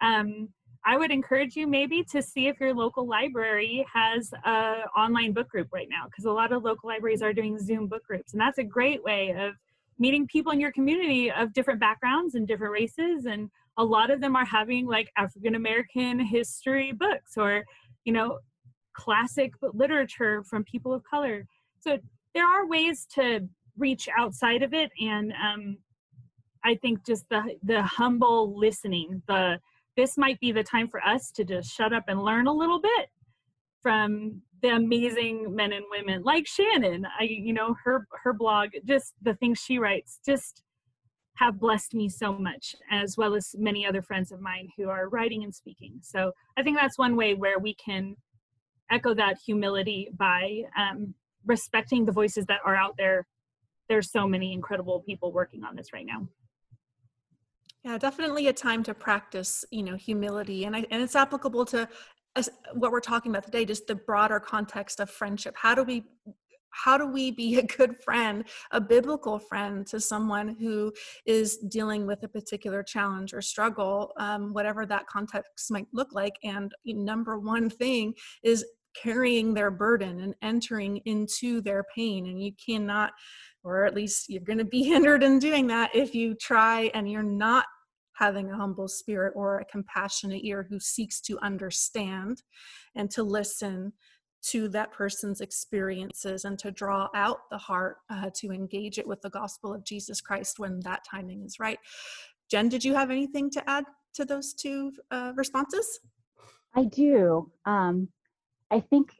[0.00, 0.48] Um,
[0.86, 5.48] I would encourage you maybe to see if your local library has a online book
[5.48, 8.40] group right now, because a lot of local libraries are doing Zoom book groups, and
[8.40, 9.54] that's a great way of
[9.98, 14.20] meeting people in your community of different backgrounds and different races and a lot of
[14.20, 17.64] them are having like African American history books or,
[18.04, 18.38] you know,
[18.94, 21.46] classic literature from people of color.
[21.80, 21.98] So
[22.34, 25.78] there are ways to reach outside of it, and um,
[26.64, 29.58] I think just the the humble listening, the
[29.96, 32.80] this might be the time for us to just shut up and learn a little
[32.80, 33.08] bit
[33.82, 37.06] from the amazing men and women like Shannon.
[37.20, 40.62] I, you know, her her blog, just the things she writes, just
[41.36, 45.08] have blessed me so much, as well as many other friends of mine who are
[45.08, 45.98] writing and speaking.
[46.00, 48.16] So I think that's one way where we can
[48.90, 53.26] echo that humility by um, respecting the voices that are out there.
[53.88, 56.28] There's so many incredible people working on this right now.
[57.82, 61.88] Yeah, definitely a time to practice, you know, humility, and I, and it's applicable to
[62.72, 65.54] what we're talking about today, just the broader context of friendship.
[65.56, 66.04] How do we
[66.74, 70.92] how do we be a good friend, a biblical friend to someone who
[71.26, 76.34] is dealing with a particular challenge or struggle, um, whatever that context might look like?
[76.42, 78.64] And number one thing is
[79.00, 82.26] carrying their burden and entering into their pain.
[82.26, 83.12] And you cannot,
[83.62, 87.10] or at least you're going to be hindered in doing that if you try and
[87.10, 87.66] you're not
[88.14, 92.42] having a humble spirit or a compassionate ear who seeks to understand
[92.94, 93.92] and to listen
[94.50, 99.22] to that person's experiences and to draw out the heart uh, to engage it with
[99.22, 101.78] the gospel of Jesus Christ when that timing is right.
[102.50, 106.00] Jen, did you have anything to add to those two uh, responses?
[106.74, 107.50] I do.
[107.64, 108.08] Um,
[108.70, 109.12] I think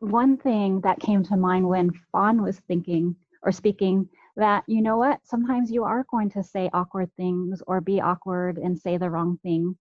[0.00, 4.98] one thing that came to mind when Fawn was thinking or speaking that you know
[4.98, 9.08] what sometimes you are going to say awkward things or be awkward and say the
[9.08, 9.76] wrong thing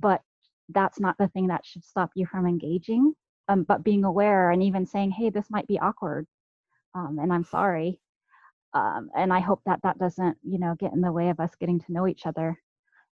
[0.00, 0.20] but
[0.70, 3.14] that's not the thing that should stop you from engaging
[3.48, 6.26] um, but being aware and even saying hey this might be awkward
[6.94, 8.00] um, and i'm sorry
[8.74, 11.54] um, and i hope that that doesn't you know get in the way of us
[11.58, 12.58] getting to know each other.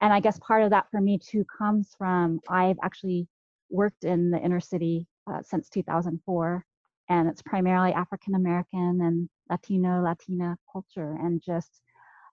[0.00, 3.28] And i guess part of that for me too comes from i've actually
[3.70, 6.64] worked in the inner city uh, since 2004
[7.08, 11.80] and it's primarily african american and latino latina culture and just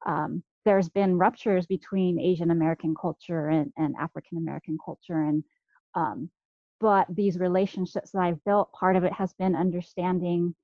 [0.06, 5.44] um, there's been ruptures between asian american culture and, and african american culture and
[5.96, 6.30] um,
[6.82, 10.56] but these relationships that I've built, part of it has been understanding,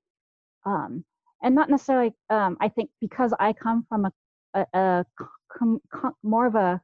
[0.66, 1.04] um,
[1.42, 2.12] and not necessarily.
[2.28, 4.12] Um, I think because I come from a,
[4.54, 5.06] a, a
[5.56, 6.80] com, com, more of a,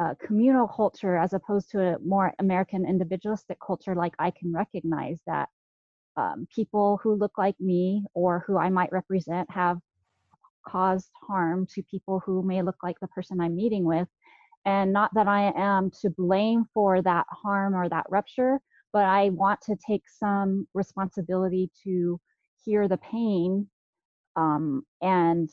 [0.00, 5.18] a, communal culture as opposed to a more American individualistic culture, like I can recognize
[5.26, 5.50] that
[6.16, 9.78] um, people who look like me or who I might represent have
[10.66, 14.08] caused harm to people who may look like the person I'm meeting with
[14.64, 18.60] and not that I am to blame for that harm or that rupture,
[18.92, 22.20] but I want to take some responsibility to
[22.64, 23.68] hear the pain
[24.36, 25.50] um, and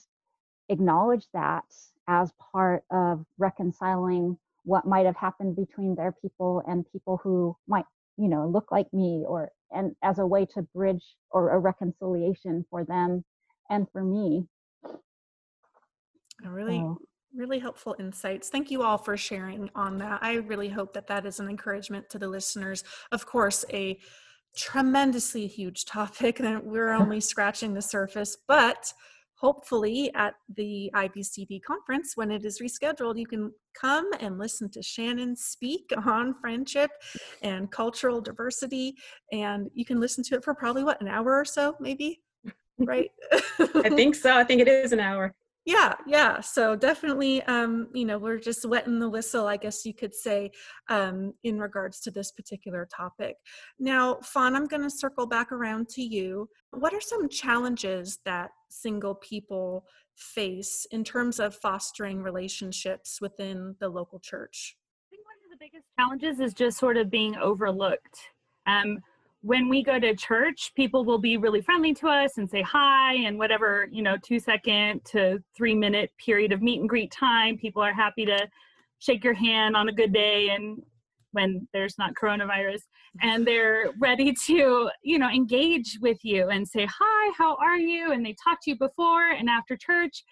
[0.70, 1.66] acknowledge that
[2.08, 7.86] as part of reconciling what might have happened between their people and people who might
[8.18, 12.66] you know look like me or and as a way to bridge or a reconciliation
[12.70, 13.24] for them
[13.70, 14.46] and for me.
[16.44, 17.02] I really so
[17.42, 18.50] really helpful insights.
[18.50, 20.20] Thank you all for sharing on that.
[20.22, 22.84] I really hope that that is an encouragement to the listeners.
[23.12, 23.98] Of course, a
[24.56, 28.94] tremendously huge topic that we're only scratching the surface, but
[29.34, 34.84] hopefully at the IBCD conference when it is rescheduled, you can come and listen to
[34.84, 36.92] Shannon speak on friendship
[37.42, 38.94] and cultural diversity.
[39.32, 42.22] And you can listen to it for probably what, an hour or so, maybe?
[42.84, 43.12] Right?
[43.60, 44.36] I think so.
[44.36, 48.66] I think it is an hour yeah yeah so definitely um you know we're just
[48.66, 50.50] wetting the whistle i guess you could say
[50.90, 53.36] um in regards to this particular topic.
[53.80, 56.50] Now fawn i'm going to circle back around to you.
[56.72, 63.90] What are some challenges that single people face in terms of fostering relationships within the
[63.90, 64.76] local church?
[65.08, 68.20] I think one of the biggest challenges is just sort of being overlooked.
[68.66, 69.00] Um
[69.42, 73.16] when we go to church, people will be really friendly to us and say hi
[73.16, 77.58] and whatever, you know, two second to three minute period of meet and greet time.
[77.58, 78.48] People are happy to
[79.00, 80.82] shake your hand on a good day and
[81.32, 82.82] when there's not coronavirus
[83.22, 88.12] and they're ready to, you know, engage with you and say, hi, how are you?
[88.12, 90.24] And they talk to you before and after church.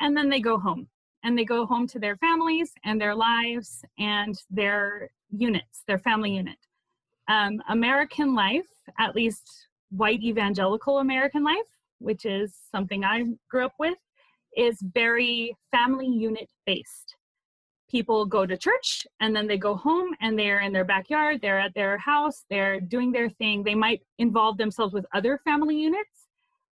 [0.00, 0.88] And then they go home
[1.24, 6.32] and they go home to their families and their lives and their units, their family
[6.32, 6.58] unit
[7.28, 8.66] um, American life,
[8.98, 11.68] at least white evangelical American life,
[11.98, 13.98] which is something I grew up with,
[14.56, 17.16] is very family unit based.
[17.90, 21.60] People go to church and then they go home and they're in their backyard, they're
[21.60, 23.62] at their house, they're doing their thing.
[23.62, 26.26] They might involve themselves with other family units,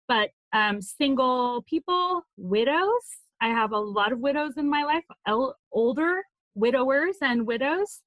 [0.08, 3.04] but um, single people, widows,
[3.40, 5.04] I have a lot of widows in my life,
[5.72, 6.22] older
[6.54, 8.00] widowers and widows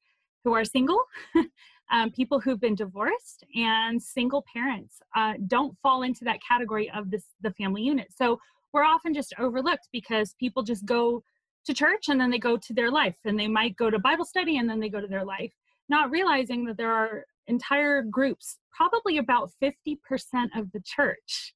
[0.43, 1.03] who are single.
[1.91, 7.09] um, people who've been divorced and single parents uh, don't fall into that category of
[7.11, 8.39] this the family unit so
[8.73, 11.23] we're often just overlooked because people just go
[11.65, 14.25] to church and then they go to their life and they might go to bible
[14.25, 15.51] study and then they go to their life
[15.89, 19.97] not realizing that there are entire groups, probably about 50%
[20.55, 21.53] of the church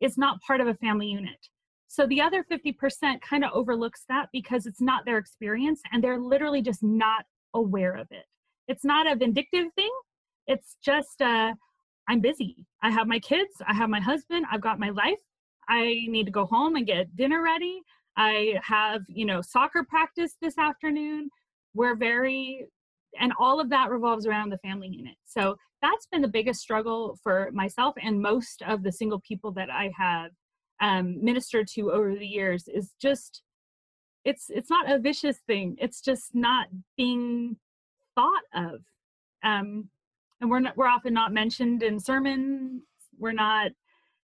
[0.00, 1.48] is not part of a family unit.
[1.88, 6.18] So the other 50% kind of overlooks that because it's not their experience and they're
[6.18, 8.24] literally just not aware of it.
[8.68, 9.92] It's not a vindictive thing.
[10.46, 11.52] It's just uh,
[12.08, 12.66] I'm busy.
[12.82, 15.18] I have my kids, I have my husband, I've got my life.
[15.68, 17.82] I need to go home and get dinner ready.
[18.16, 21.28] I have, you know, soccer practice this afternoon.
[21.74, 22.66] We're very
[23.18, 25.14] and all of that revolves around the family unit.
[25.24, 29.70] So that's been the biggest struggle for myself and most of the single people that
[29.70, 30.30] I have
[30.80, 33.42] um, ministered to over the years is just
[34.24, 35.76] it's it's not a vicious thing.
[35.78, 37.56] It's just not being
[38.16, 38.80] thought of.
[39.44, 39.88] Um,
[40.40, 42.82] and we're not, we're often not mentioned in sermons.
[43.18, 43.70] We're not,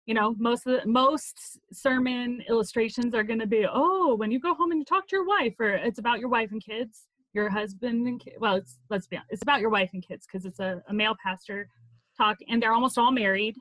[0.06, 4.40] you know, most of the, most sermon illustrations are going to be, oh, when you
[4.40, 7.06] go home and you talk to your wife, or it's about your wife and kids,
[7.32, 8.36] your husband and kids.
[8.40, 10.92] Well, it's let's be honest, it's about your wife and kids because it's a, a
[10.92, 11.68] male pastor
[12.16, 13.56] talk, and they're almost all married,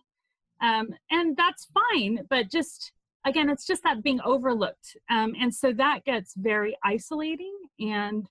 [0.61, 2.25] um, and that's fine.
[2.29, 2.91] But just
[3.25, 8.27] again, it's just that being overlooked, um, and so that gets very isolating and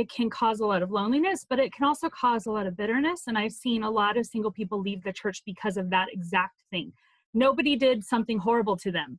[0.00, 2.74] it can cause a lot of loneliness, but it can also cause a lot of
[2.74, 3.24] bitterness.
[3.26, 6.62] And I've seen a lot of single people leave the church because of that exact
[6.70, 6.92] thing.
[7.34, 9.18] Nobody did something horrible to them.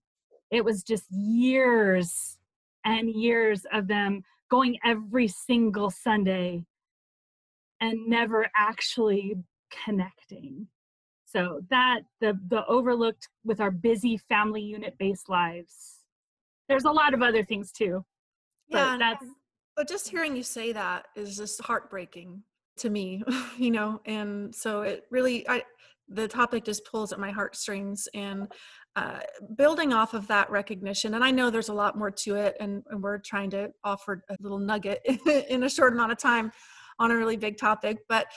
[0.50, 2.40] It was just years
[2.84, 6.66] and years of them going every single Sunday
[7.80, 9.36] and never actually
[9.86, 10.68] connecting.
[11.26, 16.00] So that the the overlooked with our busy family unit based lives.
[16.68, 18.04] There's a lot of other things too.
[18.68, 19.26] Yeah, that's
[19.82, 22.44] but just hearing you say that is just heartbreaking
[22.78, 23.24] to me,
[23.58, 25.64] you know, and so it really, I,
[26.08, 28.48] the topic just pulls at my heartstrings and
[28.96, 29.22] uh,
[29.58, 31.16] building off of that recognition.
[31.16, 34.24] And I know there's a lot more to it, and, and we're trying to offer
[34.30, 35.02] a little nugget
[35.50, 36.52] in a short amount of time
[37.00, 37.98] on a really big topic.
[38.08, 38.28] But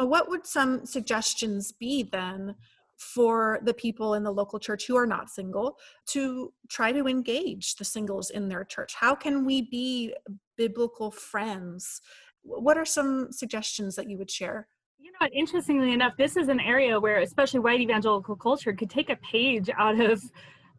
[0.00, 2.54] uh, what would some suggestions be then
[3.02, 5.76] for the people in the local church who are not single
[6.06, 8.94] to try to engage the singles in their church?
[8.94, 10.14] How can we be
[10.56, 12.00] biblical friends?
[12.42, 14.68] What are some suggestions that you would share?
[14.98, 19.10] You know, interestingly enough, this is an area where, especially white evangelical culture, could take
[19.10, 20.22] a page out of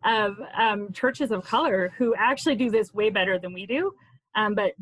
[0.06, 3.90] of um, churches of color who actually do this way better than we do.
[4.36, 4.74] Um, but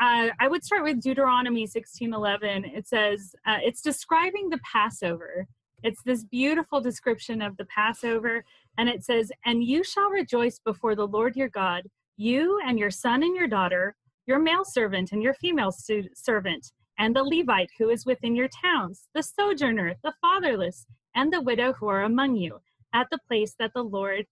[0.00, 2.76] uh, I would start with Deuteronomy 16:11.
[2.76, 5.46] It says uh, it's describing the Passover,
[5.82, 8.44] it's this beautiful description of the Passover.
[8.78, 11.84] And it says, And you shall rejoice before the Lord your God,
[12.16, 13.94] you and your son and your daughter,
[14.26, 15.72] your male servant and your female
[16.14, 21.42] servant, and the Levite who is within your towns, the sojourner, the fatherless, and the
[21.42, 22.60] widow who are among you,
[22.92, 24.26] at the place that the Lord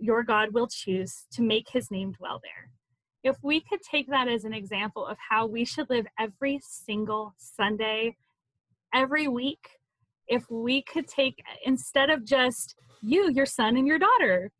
[0.00, 2.70] your God will choose to make his name dwell there.
[3.22, 7.34] If we could take that as an example of how we should live every single
[7.38, 8.16] Sunday,
[8.92, 9.66] every week,
[10.28, 14.50] if we could take instead of just you your son and your daughter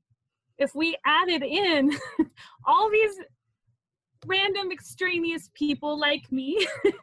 [0.58, 1.92] if we added in
[2.66, 3.18] all these
[4.26, 6.66] random extraneous people like me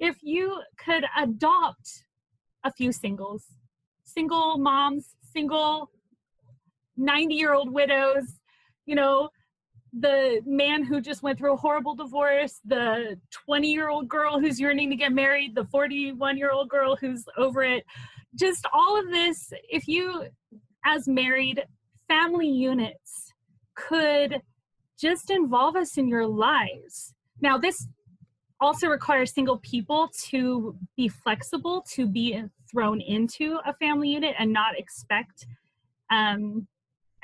[0.00, 2.04] if you could adopt
[2.64, 3.44] a few singles
[4.04, 5.90] single moms single
[6.96, 8.40] 90 year old widows
[8.86, 9.28] you know
[10.00, 14.58] the man who just went through a horrible divorce, the 20 year old girl who's
[14.58, 17.84] yearning to get married, the 41 year old girl who's over it.
[18.34, 20.24] Just all of this, if you,
[20.84, 21.64] as married
[22.08, 23.32] family units,
[23.74, 24.42] could
[24.98, 27.14] just involve us in your lives.
[27.40, 27.86] Now, this
[28.60, 34.52] also requires single people to be flexible, to be thrown into a family unit and
[34.52, 35.46] not expect
[36.10, 36.66] um,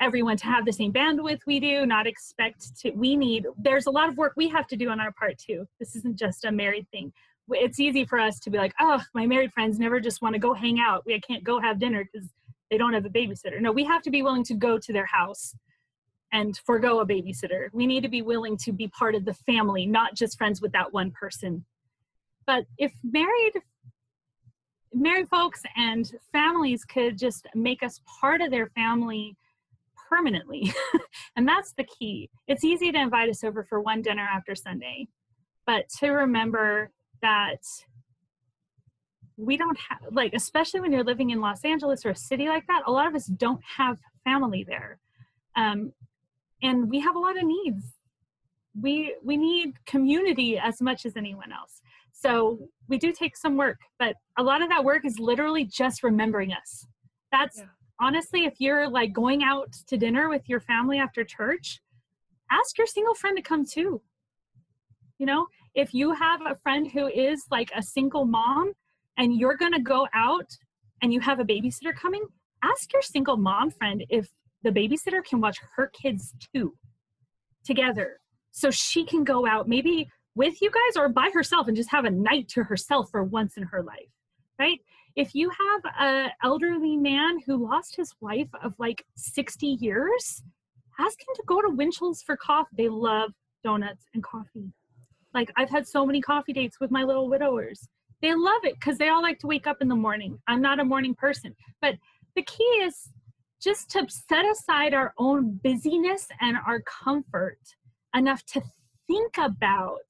[0.01, 3.91] everyone to have the same bandwidth we do, not expect to, we need, there's a
[3.91, 5.67] lot of work we have to do on our part too.
[5.79, 7.13] This isn't just a married thing.
[7.49, 10.39] It's easy for us to be like, oh, my married friends never just want to
[10.39, 11.05] go hang out.
[11.05, 12.29] We can't go have dinner because
[12.69, 13.59] they don't have a babysitter.
[13.61, 15.55] No, we have to be willing to go to their house
[16.33, 17.67] and forego a babysitter.
[17.73, 20.71] We need to be willing to be part of the family, not just friends with
[20.71, 21.65] that one person.
[22.47, 23.53] But if married
[24.93, 29.37] married folks and families could just make us part of their family
[30.11, 30.73] permanently.
[31.35, 32.29] and that's the key.
[32.47, 35.07] It's easy to invite us over for one dinner after Sunday,
[35.65, 36.91] but to remember
[37.21, 37.59] that
[39.37, 42.67] we don't have, like, especially when you're living in Los Angeles or a city like
[42.67, 44.99] that, a lot of us don't have family there.
[45.55, 45.93] Um,
[46.61, 47.83] and we have a lot of needs.
[48.79, 51.81] We, we need community as much as anyone else.
[52.13, 56.03] So we do take some work, but a lot of that work is literally just
[56.03, 56.85] remembering us.
[57.31, 57.65] That's yeah
[58.01, 61.79] honestly, if you're like going out to dinner with your family after church,
[62.51, 64.01] ask your single friend to come too.
[65.19, 68.73] You know, if you have a friend who is like a single mom
[69.17, 70.49] and you're going to go out
[71.01, 72.23] and you have a babysitter coming,
[72.63, 74.29] ask your single mom friend if
[74.63, 76.73] the babysitter can watch her kids too
[77.63, 78.19] together
[78.51, 82.05] so she can go out maybe with you guys or by herself and just have
[82.05, 84.09] a night to herself for once in her life
[84.59, 84.79] right
[85.15, 90.43] if you have a elderly man who lost his wife of like 60 years
[90.99, 92.75] ask him to go to winchell's for coffee.
[92.77, 93.31] They love
[93.63, 94.71] donuts and coffee.
[95.33, 97.87] Like i've had so many coffee dates with my little widowers.
[98.21, 100.39] They love it because they all like to wake up in the morning.
[100.47, 101.55] I'm not a morning person.
[101.81, 101.95] But
[102.35, 103.09] the key is
[103.61, 107.59] just to set aside our own busyness and our comfort
[108.15, 108.61] enough to
[109.07, 110.05] think about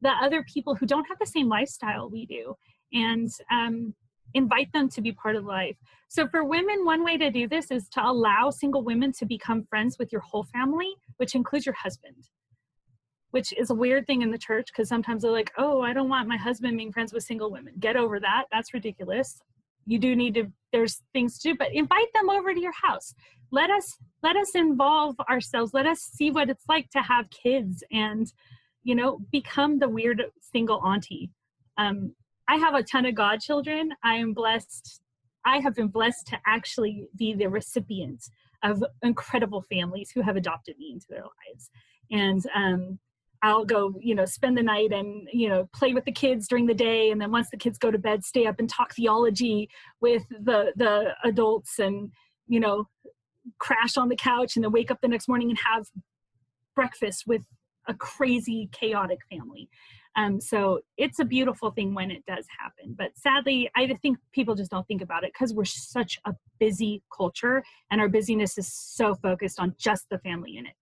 [0.00, 2.56] the other people who don't have the same lifestyle we do.
[2.92, 3.94] And um,
[4.34, 5.76] invite them to be part of life.
[6.08, 9.64] So, for women, one way to do this is to allow single women to become
[9.64, 12.28] friends with your whole family, which includes your husband,
[13.30, 16.08] which is a weird thing in the church because sometimes they're like, oh, I don't
[16.08, 17.74] want my husband being friends with single women.
[17.78, 18.44] Get over that.
[18.52, 19.40] That's ridiculous.
[19.86, 23.14] You do need to, there's things to do, but invite them over to your house.
[23.50, 25.74] Let us let us involve ourselves.
[25.74, 28.32] Let us see what it's like to have kids and
[28.82, 31.30] you know become the weird single auntie
[31.76, 32.14] um,
[32.52, 33.92] i have a ton of godchildren.
[34.04, 35.00] I am blessed
[35.44, 38.22] i have been blessed to actually be the recipient
[38.62, 41.70] of incredible families who have adopted me into their lives.
[42.10, 42.98] And um,
[43.44, 46.66] i'll go you know spend the night and you know play with the kids during
[46.66, 47.10] the day.
[47.10, 49.68] And then once the kids go to bed stay up and talk theology
[50.00, 52.12] with the the adults and
[52.46, 52.88] you know
[53.58, 55.86] crash on the couch and then wake up the next morning and have
[56.76, 57.44] breakfast with
[57.88, 59.68] a crazy chaotic family
[60.16, 64.54] um, so it's a beautiful thing when it does happen but sadly i think people
[64.54, 68.72] just don't think about it because we're such a busy culture and our busyness is
[68.72, 70.72] so focused on just the family unit.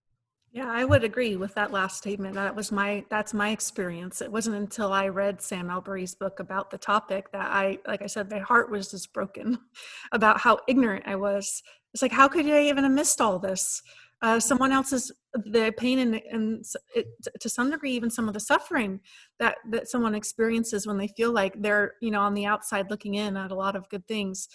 [0.52, 2.34] Yeah i would agree with that last statement.
[2.34, 4.20] That was my that's my experience.
[4.20, 8.06] It wasn't until i read sam allberry's book about the topic that i like i
[8.06, 9.58] said my heart was just broken
[10.12, 11.62] about how ignorant i was.
[11.94, 13.82] It's like how could i even have missed all this
[14.22, 16.64] uh, someone else's the pain and, and
[16.94, 17.06] it,
[17.40, 19.00] to some degree even some of the suffering
[19.38, 23.14] that that someone experiences when they feel like they're you know on the outside looking
[23.14, 24.48] in at a lot of good things.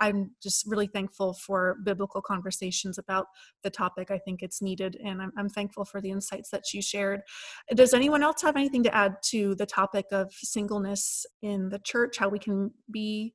[0.00, 3.26] I'm just really thankful for biblical conversations about
[3.62, 4.10] the topic.
[4.10, 7.20] I think it's needed and i'm, I'm thankful for the insights that you shared.
[7.74, 12.16] Does anyone else have anything to add to the topic of singleness in the church?
[12.18, 13.34] How we can be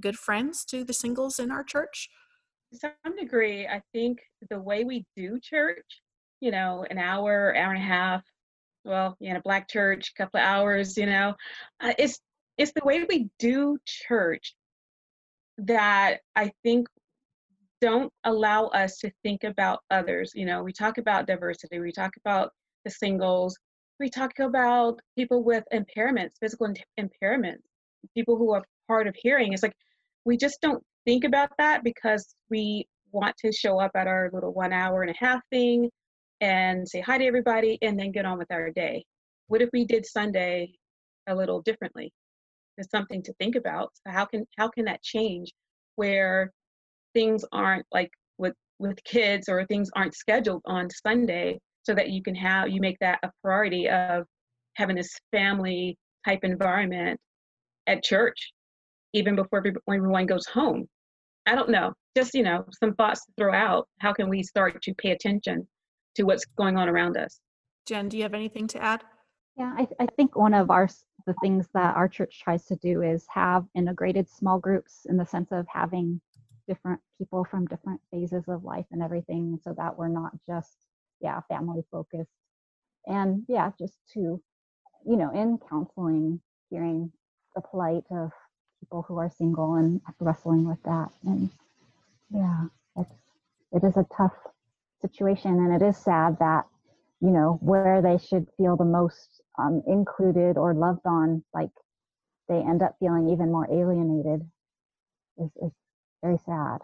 [0.00, 2.08] good friends to the singles in our church
[2.72, 4.18] some degree, I think
[4.50, 6.02] the way we do church,
[6.40, 8.22] you know, an hour, hour and a half,
[8.84, 11.34] well, in a black church, a couple of hours, you know,
[11.80, 12.20] uh, it's
[12.56, 14.54] it's the way we do church
[15.58, 16.88] that I think
[17.80, 20.32] don't allow us to think about others.
[20.34, 22.52] You know, we talk about diversity, we talk about
[22.84, 23.56] the singles,
[24.00, 27.62] we talk about people with impairments, physical impairments,
[28.14, 29.52] people who are part of hearing.
[29.52, 29.76] It's like
[30.24, 34.52] we just don't think about that because we want to show up at our little
[34.52, 35.90] one hour and a half thing
[36.40, 39.04] and say hi to everybody and then get on with our day.
[39.48, 40.72] What if we did Sunday
[41.26, 42.12] a little differently?
[42.76, 43.90] It's something to think about.
[44.06, 45.52] So how can how can that change
[45.96, 46.52] where
[47.14, 52.22] things aren't like with with kids or things aren't scheduled on Sunday so that you
[52.22, 54.24] can have you make that a priority of
[54.74, 57.18] having this family type environment
[57.88, 58.52] at church
[59.12, 60.88] even before everyone goes home
[61.48, 61.94] I don't know.
[62.14, 63.88] Just, you know, some thoughts to throw out.
[64.00, 65.66] How can we start to pay attention
[66.16, 67.40] to what's going on around us?
[67.86, 69.02] Jen, do you have anything to add?
[69.56, 70.88] Yeah, I, I think one of our
[71.26, 75.24] the things that our church tries to do is have integrated small groups in the
[75.24, 76.20] sense of having
[76.66, 80.76] different people from different phases of life and everything so that we're not just
[81.20, 82.30] yeah family focused
[83.06, 84.40] and yeah just to
[85.04, 86.40] you know in counseling
[86.70, 87.10] hearing
[87.54, 88.30] the plight of
[88.80, 91.10] people who are single and wrestling with that.
[91.24, 91.50] And
[92.30, 92.64] yeah,
[92.96, 93.10] it's
[93.72, 94.34] it is a tough
[95.00, 96.66] situation, and it is sad that
[97.20, 101.70] you know where they should feel the most um, included or loved on, like
[102.48, 104.48] they end up feeling even more alienated.
[105.38, 105.72] Is is
[106.22, 106.78] very sad.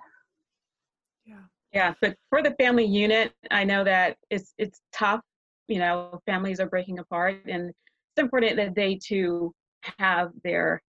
[1.24, 1.42] Yeah.
[1.72, 5.20] Yeah, but for the family unit, I know that it's it's tough.
[5.66, 9.52] You know, families are breaking apart, and it's important that they too
[9.98, 10.82] have their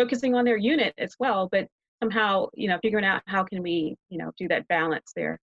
[0.00, 1.66] focusing on their unit as well, but
[2.02, 5.38] somehow, you know, figuring out how can we, you know, do that balance there.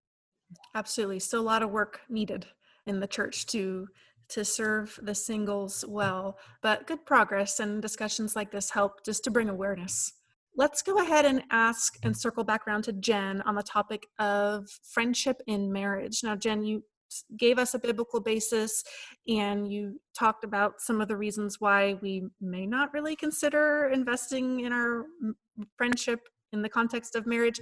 [0.75, 1.19] Absolutely.
[1.19, 2.45] Still a lot of work needed
[2.85, 3.87] in the church to
[4.29, 9.31] to serve the singles well, but good progress and discussions like this help just to
[9.31, 10.11] bring awareness.
[10.57, 14.67] Let's go ahead and ask and circle back around to Jen on the topic of
[14.83, 16.23] friendship in marriage.
[16.23, 16.83] Now, Jen, you
[17.37, 18.83] gave us a biblical basis
[19.27, 24.61] and you talked about some of the reasons why we may not really consider investing
[24.61, 25.05] in our
[25.77, 26.19] friendship
[26.53, 27.59] in the context of marriage.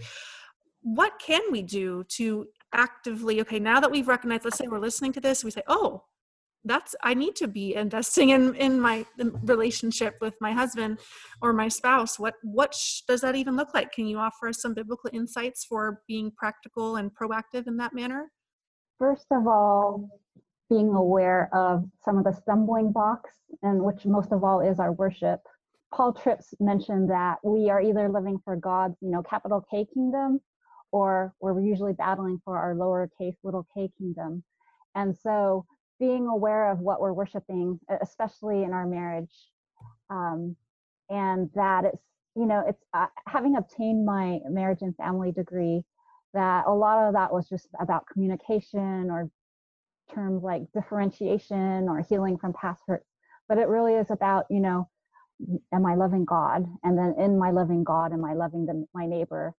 [0.81, 5.13] What can we do to actively okay now that we've recognized let's say we're listening
[5.13, 6.03] to this we say oh
[6.65, 9.05] that's i need to be investing in in my
[9.43, 10.99] relationship with my husband
[11.41, 12.19] or my spouse.
[12.19, 13.91] What what sh- does that even look like?
[13.93, 18.31] Can you offer us some biblical insights for being practical and proactive in that manner
[18.97, 20.09] first of all
[20.69, 23.31] being aware of some of the stumbling blocks
[23.61, 25.41] and which most of all is our worship.
[25.93, 30.41] Paul tripp mentioned that we are either living for god's you know capital k kingdom
[30.91, 34.43] or we're usually battling for our lowercase little k kingdom.
[34.95, 35.65] And so
[35.99, 39.33] being aware of what we're worshiping, especially in our marriage,
[40.09, 40.55] um,
[41.09, 42.03] and that it's
[42.35, 45.83] you know it's uh, having obtained my marriage and family degree
[46.35, 49.29] that a lot of that was just about communication or
[50.13, 53.09] terms like differentiation or healing from past hurts
[53.49, 54.87] but it really is about you know
[55.73, 56.65] am i loving god?
[56.83, 59.53] And then in my loving god am i loving the, my neighbor?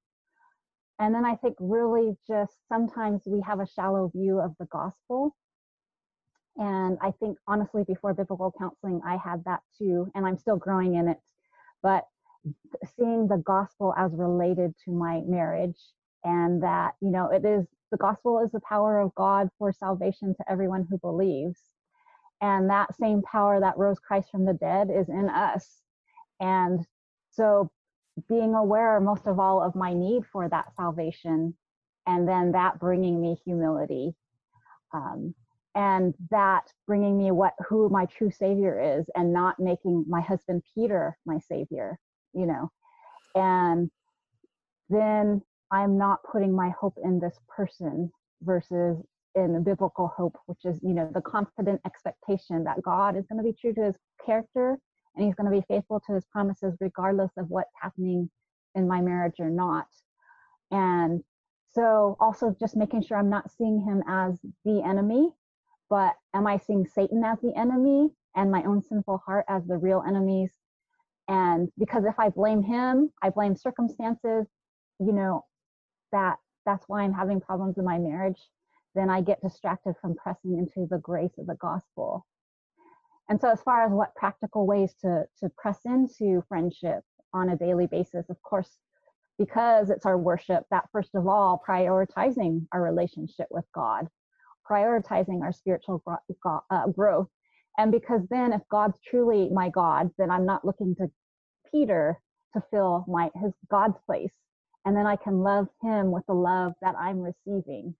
[0.99, 5.37] And then i think really just sometimes we have a shallow view of the gospel.
[6.57, 10.95] And I think honestly, before biblical counseling, I had that too, and I'm still growing
[10.95, 11.18] in it.
[11.83, 12.07] But
[12.97, 15.79] seeing the gospel as related to my marriage,
[16.27, 20.35] and that, you know, it is the gospel is the power of God for salvation
[20.35, 21.61] to everyone who believes.
[22.43, 25.83] And that same power that rose Christ from the dead is in us.
[26.41, 26.85] And
[27.31, 27.70] so
[28.29, 31.55] being aware most of all of my need for that salvation,
[32.07, 34.14] and then that bringing me humility.
[34.93, 35.35] Um,
[35.77, 40.62] and that bringing me what who my true savior is and not making my husband
[40.74, 41.99] peter my savior
[42.33, 42.70] you know
[43.35, 43.91] and
[44.89, 45.43] then
[45.73, 48.11] i'm not putting my hope in this person
[48.43, 48.99] versus
[49.35, 53.39] in the biblical hope which is you know the confident expectation that god is going
[53.39, 54.79] to be true to his character
[55.14, 58.31] and he's going to be faithful to his promises regardless of what's happening
[58.75, 59.87] in my marriage or not
[60.71, 61.23] and
[61.73, 65.31] so also just making sure i'm not seeing him as the enemy
[65.89, 69.77] but am I seeing Satan as the enemy and my own sinful heart as the
[69.79, 70.53] real enemies?
[71.29, 74.47] And because if I blame him, I blame circumstances,
[74.99, 75.45] you know,
[76.13, 78.41] that that's why I'm having problems in my marriage,
[78.95, 82.27] then I get distracted from pressing into the grace of the gospel.
[83.29, 87.03] And so as far as what practical ways to to press into friendship
[87.33, 88.79] on a daily basis, of course,
[89.39, 94.09] because it's our worship, that first of all, prioritizing our relationship with God
[94.71, 96.03] prioritizing our spiritual
[96.71, 97.29] uh, growth.
[97.79, 101.11] And because then, if God's truly my God, then I'm not looking to
[101.71, 102.19] Peter
[102.55, 104.33] to fill my his God's place,
[104.87, 107.95] and then I can love him with the love that I'm receiving.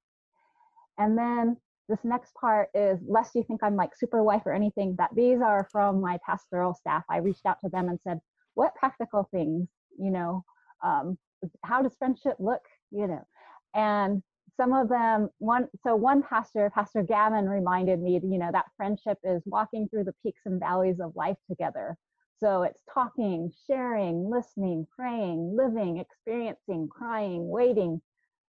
[0.99, 1.57] And then
[1.89, 5.41] this next part is lest you think I'm like super wife or anything, that these
[5.41, 7.03] are from my pastoral staff.
[7.11, 8.20] I reached out to them and said,
[8.55, 9.68] what practical things,
[9.99, 10.45] you know,
[10.82, 11.18] um,
[11.64, 12.62] how does friendship look,
[12.93, 13.26] you know?
[13.74, 14.22] And
[14.57, 19.18] some of them one so one pastor pastor gavin reminded me you know that friendship
[19.22, 21.97] is walking through the peaks and valleys of life together
[22.39, 28.01] so it's talking sharing listening praying living experiencing crying waiting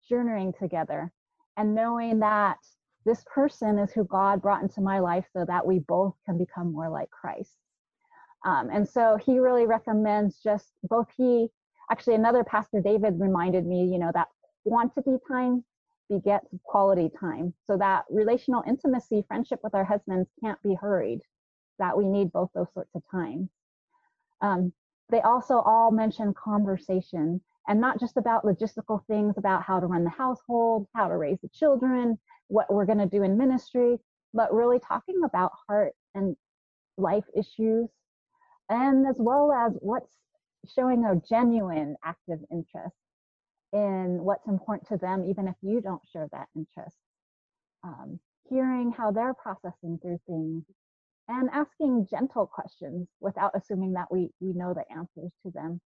[0.07, 1.11] journeying together
[1.57, 2.57] and knowing that
[3.05, 6.71] this person is who god brought into my life so that we both can become
[6.71, 7.57] more like christ
[8.45, 11.47] um, and so he really recommends just both he
[11.91, 14.27] actually another pastor david reminded me you know that
[14.65, 15.63] quantity time
[16.11, 17.53] begets quality time.
[17.65, 21.21] So that relational intimacy, friendship with our husbands can't be hurried,
[21.79, 23.49] that we need both those sorts of times.
[24.41, 24.73] Um,
[25.09, 30.03] they also all mention conversation and not just about logistical things about how to run
[30.03, 32.17] the household, how to raise the children,
[32.47, 33.97] what we're going to do in ministry,
[34.33, 36.35] but really talking about heart and
[36.97, 37.89] life issues,
[38.69, 40.13] and as well as what's
[40.75, 42.95] showing a genuine active interest
[43.73, 46.97] in what's important to them, even if you don't share that interest.
[47.83, 48.19] Um,
[48.49, 50.63] hearing how they're processing through things
[51.31, 55.81] and asking gentle questions without assuming that we, we know the answers to them.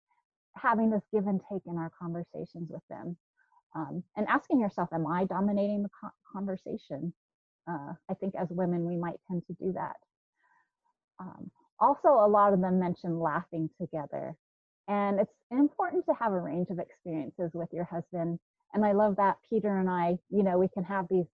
[0.57, 3.16] Having this give and take in our conversations with them.
[3.76, 7.14] Um, and asking yourself, am I dominating the co- conversation?
[7.70, 9.97] Uh, I think as women, we might tend to do that.
[11.20, 14.36] Um, also, a lot of them mention laughing together
[14.88, 18.41] and it's important to have a range of experiences with your husband.
[18.74, 21.26] And I love that Peter and I, you know, we can have these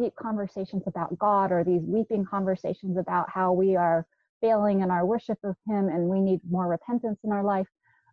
[0.00, 4.06] deep conversations about God or these weeping conversations about how we are
[4.40, 7.66] failing in our worship of Him and we need more repentance in our life.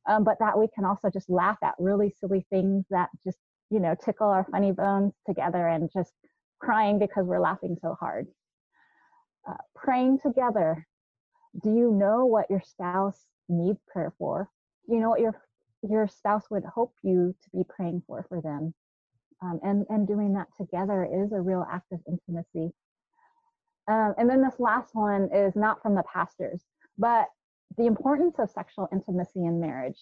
[0.08, 3.38] Um, but that we can also just laugh at really silly things that just,
[3.70, 6.14] you know, tickle our funny bones together and just
[6.60, 8.28] crying because we're laughing so hard.
[9.48, 10.86] Uh, praying together.
[11.62, 14.50] Do you know what your spouse needs prayer for?
[14.88, 15.42] Do you know what your
[15.88, 18.74] your spouse would hope you to be praying for for them?
[19.42, 22.74] Um, and and doing that together is a real act of intimacy.
[23.88, 26.64] Um, and then this last one is not from the pastors,
[26.98, 27.28] but
[27.78, 30.00] the importance of sexual intimacy in marriage.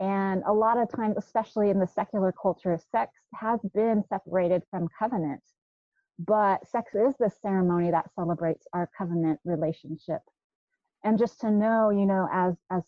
[0.00, 4.88] And a lot of times, especially in the secular culture, sex has been separated from
[4.98, 5.42] covenant.
[6.18, 10.20] But sex is the ceremony that celebrates our covenant relationship.
[11.04, 12.82] And just to know, you know, as as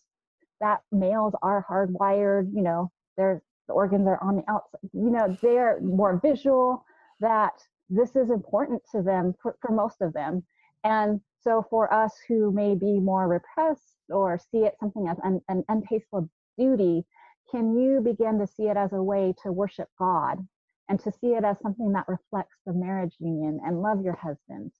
[0.59, 5.37] that males are hardwired, you know, their the organs are on the outside, you know,
[5.41, 6.85] they're more visual,
[7.19, 7.53] that
[7.89, 10.43] this is important to them for, for most of them.
[10.83, 15.41] And so for us who may be more repressed or see it something as an,
[15.49, 17.05] an untasteful duty,
[17.51, 20.45] can you begin to see it as a way to worship God
[20.89, 24.71] and to see it as something that reflects the marriage union and love your husband?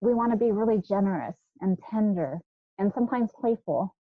[0.00, 2.40] We want to be really generous and tender
[2.78, 3.94] and sometimes playful.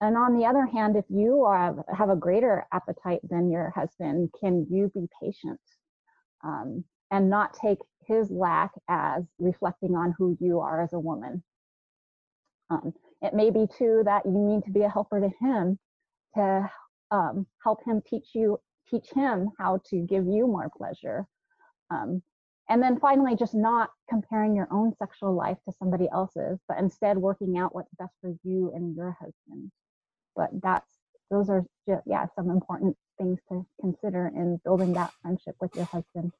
[0.00, 1.46] And on the other hand, if you
[1.94, 5.60] have a greater appetite than your husband, can you be patient
[6.42, 11.42] um, and not take his lack as reflecting on who you are as a woman?
[12.70, 15.78] Um, it may be too that you need to be a helper to him
[16.34, 16.70] to
[17.10, 21.26] um, help him teach you, teach him how to give you more pleasure.
[21.90, 22.22] Um,
[22.70, 27.18] and then finally, just not comparing your own sexual life to somebody else's, but instead
[27.18, 29.72] working out what's best for you and your husband.
[30.40, 30.92] But that's
[31.30, 35.84] those are just, yeah some important things to consider in building that friendship with your
[35.84, 36.32] husband.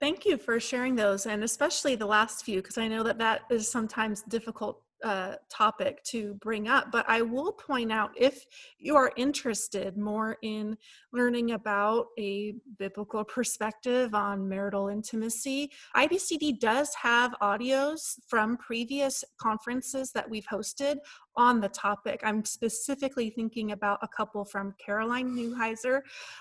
[0.00, 3.42] Thank you for sharing those, and especially the last few, because I know that that
[3.50, 8.44] is sometimes difficult uh, topic to bring up, but I will point out if
[8.78, 10.76] you are interested more in
[11.12, 20.10] learning about a biblical perspective on marital intimacy, IBCD does have audios from previous conferences
[20.12, 20.96] that we've hosted
[21.36, 22.20] on the topic.
[22.24, 26.00] I'm specifically thinking about a couple from Caroline Newheiser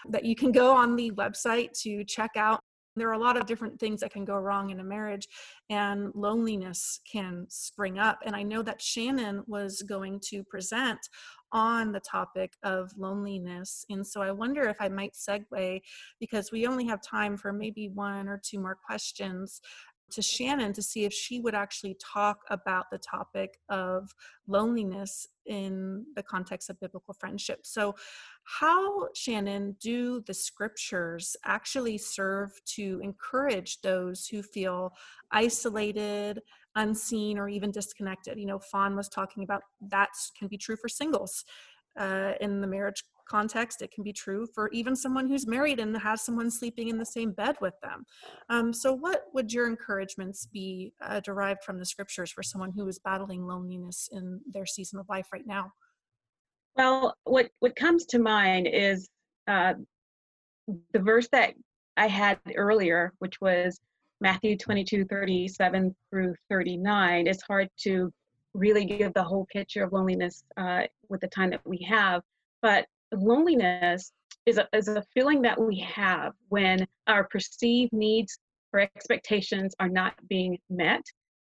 [0.10, 2.60] that you can go on the website to check out
[3.00, 5.28] there are a lot of different things that can go wrong in a marriage
[5.70, 8.20] and loneliness can spring up.
[8.26, 11.00] And i know that shannon was going to present
[11.54, 15.82] on the topic of loneliness and so i wonder if i might segue
[16.20, 19.62] because we only have time for maybe one or two more questions
[20.12, 24.14] to Shannon to see if she would actually talk about the topic of
[24.48, 27.66] loneliness in the context of biblical friendship.
[27.66, 27.96] So,
[28.44, 34.94] how, Shannon, do the scriptures actually serve to encourage those who feel
[35.32, 36.42] isolated,
[36.76, 38.40] unseen, or even disconnected?
[38.40, 41.44] You know, Fawn was talking about that can be true for singles.
[42.00, 45.96] Uh, in the marriage context, it can be true for even someone who's married and
[45.98, 48.06] has someone sleeping in the same bed with them.
[48.50, 52.88] Um, so, what would your encouragements be uh, derived from the scriptures for someone who
[52.88, 55.72] is battling loneliness in their season of life right now?
[56.76, 59.10] Well, what what comes to mind is
[59.48, 59.74] uh,
[60.94, 61.54] the verse that
[61.98, 63.80] I had earlier, which was
[64.22, 67.28] Matthew 22, 37 through 39.
[67.28, 68.12] It's hard to
[68.54, 72.22] really give the whole picture of loneliness uh, with the time that we have,
[72.62, 74.12] but loneliness
[74.46, 78.38] is a, is a feeling that we have when our perceived needs
[78.74, 81.02] or expectations are not being met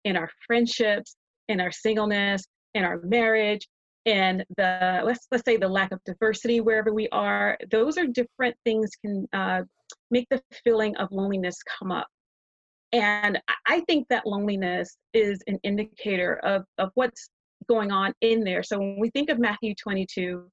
[0.04, 1.16] in our friendships,
[1.48, 2.44] in our singleness,
[2.74, 3.66] in our marriage,
[4.04, 7.58] in the let's let's say the lack of diversity wherever we are.
[7.70, 9.62] Those are different things can uh,
[10.10, 12.06] make the feeling of loneliness come up.
[12.92, 17.28] And I think that loneliness is an indicator of, of what's
[17.68, 18.62] going on in there.
[18.62, 20.48] So when we think of Matthew 22,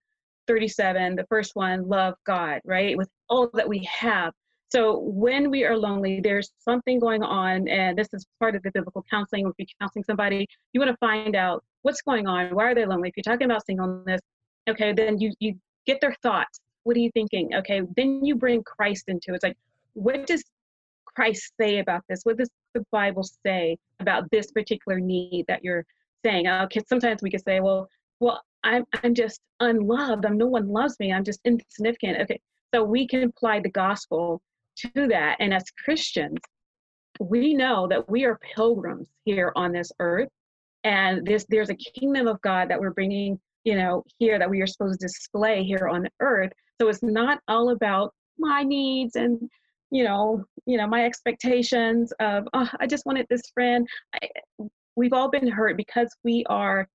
[0.47, 2.97] 37, the first one, love God, right?
[2.97, 4.33] With all that we have.
[4.69, 8.71] So when we are lonely, there's something going on, and this is part of the
[8.71, 9.47] biblical counseling.
[9.47, 12.53] If you're counseling somebody, you want to find out what's going on.
[12.53, 13.09] Why are they lonely?
[13.09, 14.21] If you're talking about singleness,
[14.67, 16.59] okay, then you you get their thoughts.
[16.83, 17.53] What are you thinking?
[17.55, 19.35] Okay, then you bring Christ into it.
[19.35, 19.57] It's like,
[19.93, 20.43] what does
[21.05, 22.21] Christ say about this?
[22.23, 25.85] What does the Bible say about this particular need that you're
[26.25, 26.47] saying?
[26.47, 27.87] Okay, sometimes we could say, well,
[28.19, 30.25] well, I'm I'm just unloved.
[30.25, 31.13] I'm no one loves me.
[31.13, 32.21] I'm just insignificant.
[32.21, 32.39] Okay,
[32.73, 34.41] so we can apply the gospel
[34.77, 35.37] to that.
[35.39, 36.39] And as Christians,
[37.19, 40.29] we know that we are pilgrims here on this earth,
[40.83, 44.61] and this there's a kingdom of God that we're bringing, you know, here that we
[44.61, 46.51] are supposed to display here on the earth.
[46.81, 49.49] So it's not all about my needs and
[49.91, 53.87] you know, you know, my expectations of oh, I just wanted this friend.
[54.21, 54.27] I,
[54.95, 56.87] we've all been hurt because we are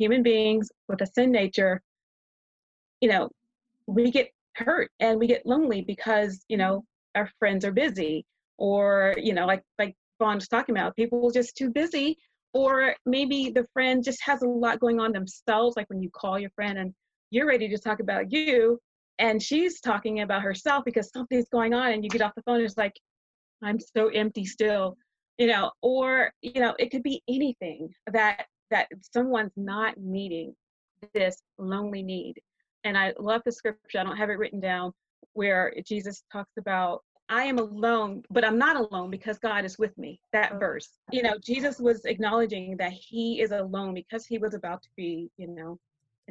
[0.00, 1.80] human beings with a sin nature,
[3.00, 3.28] you know,
[3.86, 6.84] we get hurt and we get lonely because, you know,
[7.14, 8.24] our friends are busy
[8.60, 12.16] or you know like like Fawn was talking about people just too busy
[12.52, 16.38] or maybe the friend just has a lot going on themselves like when you call
[16.38, 16.92] your friend and
[17.30, 18.78] you're ready to talk about you
[19.18, 22.56] and she's talking about herself because something's going on and you get off the phone
[22.56, 22.92] and it's like
[23.62, 24.96] i'm so empty still
[25.38, 30.54] you know or you know it could be anything that that someone's not meeting
[31.14, 32.34] this lonely need
[32.84, 34.92] and i love the scripture i don't have it written down
[35.32, 37.02] where jesus talks about
[37.32, 40.20] I am alone, but I'm not alone because God is with me.
[40.32, 40.88] That oh, verse.
[41.12, 45.30] You know, Jesus was acknowledging that he is alone because he was about to be,
[45.36, 45.78] you know,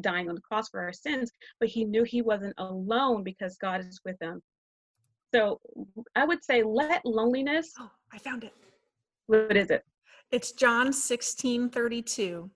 [0.02, 1.32] dying on the cross for our sins,
[1.62, 4.42] but he knew he wasn't alone because God is with him.
[5.34, 5.62] So
[6.18, 7.72] I would say let loneliness.
[7.80, 8.54] Oh, I found it.
[9.28, 9.86] What is it?
[10.32, 12.50] It's John 16 32.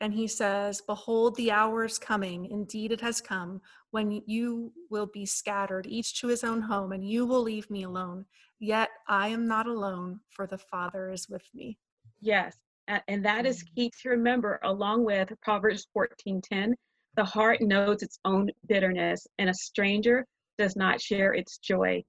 [0.00, 2.46] And he says, Behold, the hour is coming.
[2.46, 3.60] Indeed, it has come
[3.92, 7.84] when you will be scattered, each to his own home, and you will leave me
[7.84, 8.26] alone.
[8.58, 11.78] Yet I am not alone, for the Father is with me.
[12.20, 12.56] Yes.
[12.88, 13.74] And that is mm-hmm.
[13.76, 16.74] key to remember, along with Proverbs 14:10.
[17.16, 20.26] The heart knows its own bitterness, and a stranger
[20.58, 22.02] does not share its joy.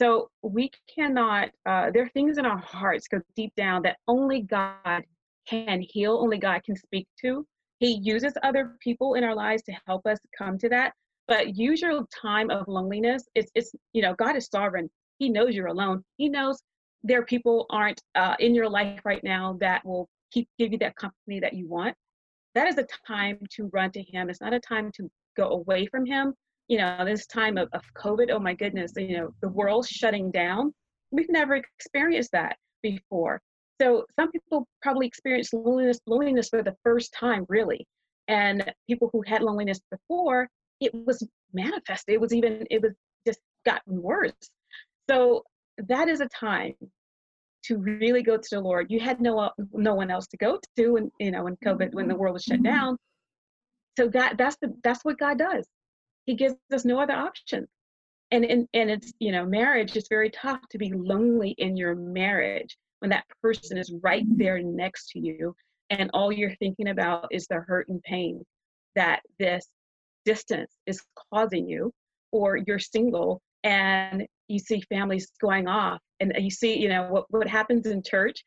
[0.00, 4.42] So we cannot, uh, there are things in our hearts go deep down that only
[4.42, 5.02] God
[5.46, 7.46] can heal, only God can speak to.
[7.78, 10.92] He uses other people in our lives to help us come to that.
[11.28, 13.24] But use your time of loneliness.
[13.34, 14.90] It's, it's you know, God is sovereign.
[15.18, 16.02] He knows you're alone.
[16.16, 16.62] He knows
[17.02, 20.78] there are people aren't uh, in your life right now that will keep give you
[20.78, 21.94] that company that you want.
[22.54, 24.30] That is a time to run to Him.
[24.30, 26.34] It's not a time to go away from Him.
[26.68, 30.30] You know, this time of, of COVID, oh my goodness, you know, the world's shutting
[30.30, 30.72] down.
[31.10, 33.40] We've never experienced that before.
[33.80, 37.86] So some people probably experienced loneliness, loneliness for the first time, really.
[38.28, 40.48] And people who had loneliness before,
[40.80, 42.14] it was manifested.
[42.14, 42.92] It was even, it was
[43.26, 44.32] just gotten worse.
[45.10, 45.42] So
[45.78, 46.74] that is a time
[47.64, 48.90] to really go to the Lord.
[48.90, 52.08] You had no no one else to go to, and you know, when COVID, when
[52.08, 52.64] the world was shut mm-hmm.
[52.64, 52.96] down.
[53.98, 55.66] So that that's the that's what God does.
[56.26, 57.66] He gives us no other option.
[58.30, 61.94] And and and it's you know, marriage is very tough to be lonely in your
[61.94, 65.54] marriage when that person is right there next to you
[65.90, 68.42] and all you're thinking about is the hurt and pain
[68.96, 69.66] that this
[70.24, 71.02] distance is
[71.32, 71.92] causing you
[72.32, 77.24] or you're single and you see families going off and you see you know what,
[77.28, 78.42] what happens in church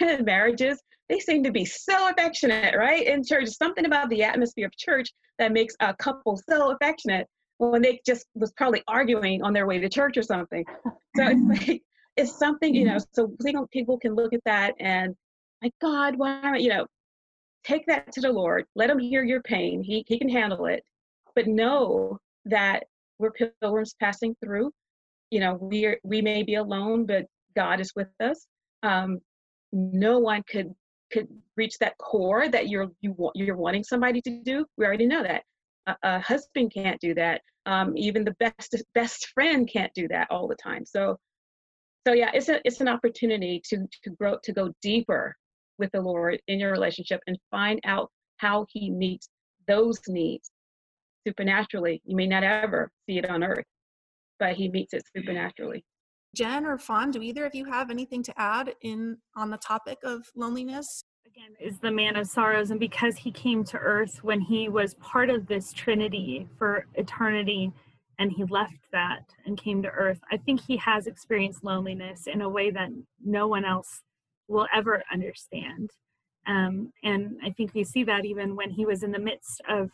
[0.22, 3.06] marriages they seem to be so affectionate right?
[3.06, 5.08] In church something about the atmosphere of church
[5.38, 7.26] that makes a couple so affectionate
[7.58, 10.64] when they just was probably arguing on their way to church or something.
[11.16, 11.82] So it's like
[12.16, 13.30] it's something you know so
[13.70, 15.14] people can look at that and
[15.62, 16.86] my god why you know
[17.64, 20.82] take that to the lord let him hear your pain he, he can handle it.
[21.34, 22.84] But know that
[23.18, 24.72] we're pilgrims passing through
[25.30, 28.46] you know we are we may be alone but god is with us.
[28.82, 29.20] Um
[29.76, 30.74] no one could
[31.12, 35.06] could reach that core that you're you want you're wanting somebody to do we already
[35.06, 35.42] know that.
[35.86, 37.42] A, a husband can't do that.
[37.66, 40.84] Um, even the best best friend can't do that all the time.
[40.84, 41.18] So
[42.06, 45.36] so yeah it's a it's an opportunity to to grow to go deeper
[45.78, 49.28] with the lord in your relationship and find out how he meets
[49.68, 50.50] those needs
[51.26, 52.00] supernaturally.
[52.04, 53.64] You may not ever see it on earth
[54.38, 55.84] but he meets it supernaturally
[56.34, 59.98] jen or fawn do either of you have anything to add in on the topic
[60.04, 61.02] of loneliness?
[61.26, 64.94] Again is the man of sorrows and because he came to earth when he was
[64.94, 67.72] part of this trinity for eternity
[68.18, 72.40] and he left that and came to earth i think he has experienced loneliness in
[72.40, 72.88] a way that
[73.22, 74.02] no one else
[74.48, 75.90] will ever understand.
[76.46, 79.90] Um, and i think we see that even when he was in the midst of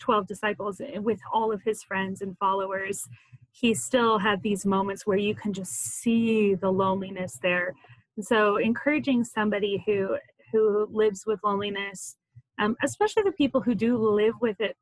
[0.00, 3.06] 12 disciples eh, with all of his friends and followers
[3.54, 7.72] he still had these moments where you can just see the loneliness there.
[8.16, 10.16] And so encouraging somebody who
[10.52, 12.16] who lives with loneliness
[12.58, 14.76] um, especially the people who do live with it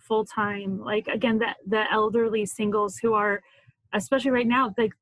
[0.00, 3.42] full time like again the the elderly singles who are
[3.92, 4.92] especially right now like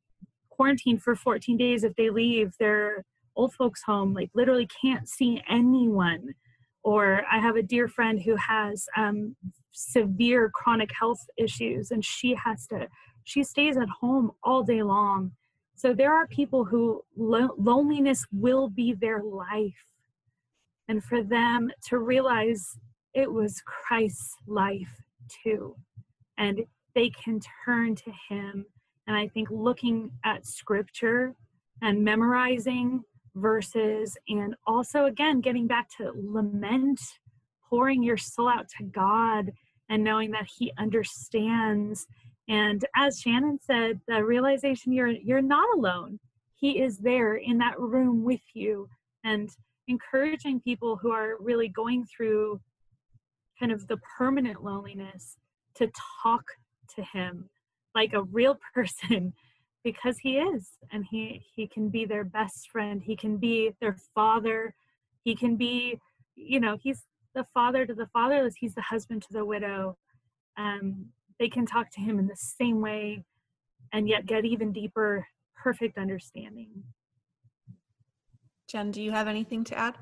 [0.50, 3.04] quarantined for 14 days if they leave their
[3.36, 6.34] old folks home like literally can't see anyone.
[6.82, 9.36] Or i have a dear friend who has um,
[9.72, 12.88] severe chronic health issues and she has to
[13.26, 15.30] she stays at home all day long
[15.74, 19.84] so there are people who lo- loneliness will be their life
[20.88, 22.78] and for them to realize
[23.14, 25.02] it was Christ's life
[25.42, 25.74] too.
[26.38, 26.64] And
[26.94, 28.64] they can turn to him.
[29.06, 31.34] And I think looking at scripture
[31.82, 33.02] and memorizing
[33.34, 37.00] verses, and also again, getting back to lament,
[37.68, 39.52] pouring your soul out to God
[39.88, 42.06] and knowing that he understands.
[42.48, 46.18] And as Shannon said, the realization you're you're not alone.
[46.54, 48.88] he is there in that room with you
[49.24, 49.50] and
[49.88, 52.60] encouraging people who are really going through
[53.58, 55.36] kind of the permanent loneliness
[55.74, 55.90] to
[56.22, 56.44] talk
[56.94, 57.48] to him
[57.94, 59.32] like a real person
[59.84, 63.02] because he is and he he can be their best friend.
[63.02, 64.74] He can be their father.
[65.24, 66.00] He can be
[66.34, 67.02] you know he's
[67.34, 68.54] the father to the fatherless.
[68.58, 69.96] He's the husband to the widow.
[70.56, 71.06] Um,
[71.38, 73.24] they can talk to him in the same way
[73.92, 75.26] and yet get even deeper
[75.62, 76.70] perfect understanding.
[78.68, 79.96] Jen do you have anything to add?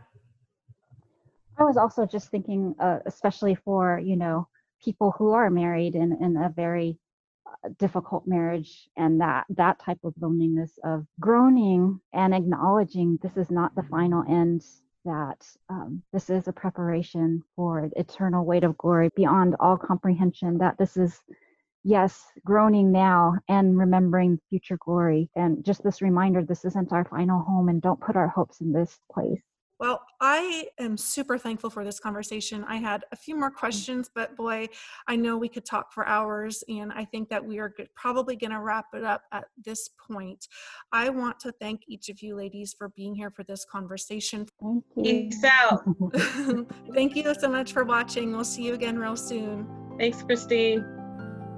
[1.59, 4.49] I was also just thinking uh, especially for you know
[4.82, 6.99] people who are married in, in a very
[7.47, 13.51] uh, difficult marriage and that that type of loneliness of groaning and acknowledging this is
[13.51, 14.64] not the final end
[15.05, 20.78] that um, this is a preparation for eternal weight of glory beyond all comprehension that
[20.78, 21.20] this is
[21.84, 25.30] yes groaning now and remembering future glory.
[25.36, 28.72] And just this reminder this isn't our final home and don't put our hopes in
[28.72, 29.42] this place
[29.81, 32.64] well, I am super thankful for this conversation.
[32.64, 33.57] I had a few more mm.
[33.57, 34.68] questions, but boy,
[35.09, 38.53] I know we could talk for hours, and I think that we are probably going
[38.53, 40.47] to wrap it up at this point.
[40.93, 44.47] I want to thank each of you ladies for being here for this conversation.
[44.62, 45.03] Thank you.
[45.03, 45.83] Peace out.
[46.95, 48.33] thank you so much for watching.
[48.33, 49.66] We'll see you again real soon.
[49.99, 50.85] Thanks, Christine.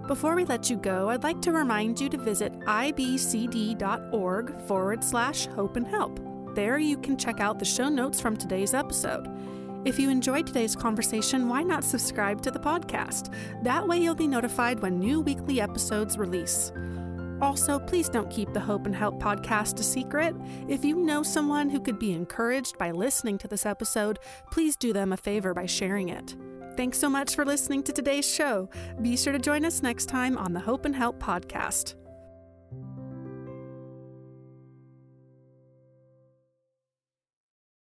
[0.06, 5.46] Before we let you go, I'd like to remind you to visit ibcd.org forward slash
[5.46, 6.20] hope and help.
[6.56, 9.28] There you can check out the show notes from today's episode.
[9.84, 13.30] If you enjoyed today's conversation, why not subscribe to the podcast?
[13.62, 16.72] That way you'll be notified when new weekly episodes release.
[17.42, 20.34] Also, please don't keep the Hope and Help podcast a secret.
[20.66, 24.18] If you know someone who could be encouraged by listening to this episode,
[24.50, 26.36] please do them a favor by sharing it.
[26.74, 28.70] Thanks so much for listening to today's show.
[29.02, 31.96] Be sure to join us next time on the Hope and Help podcast.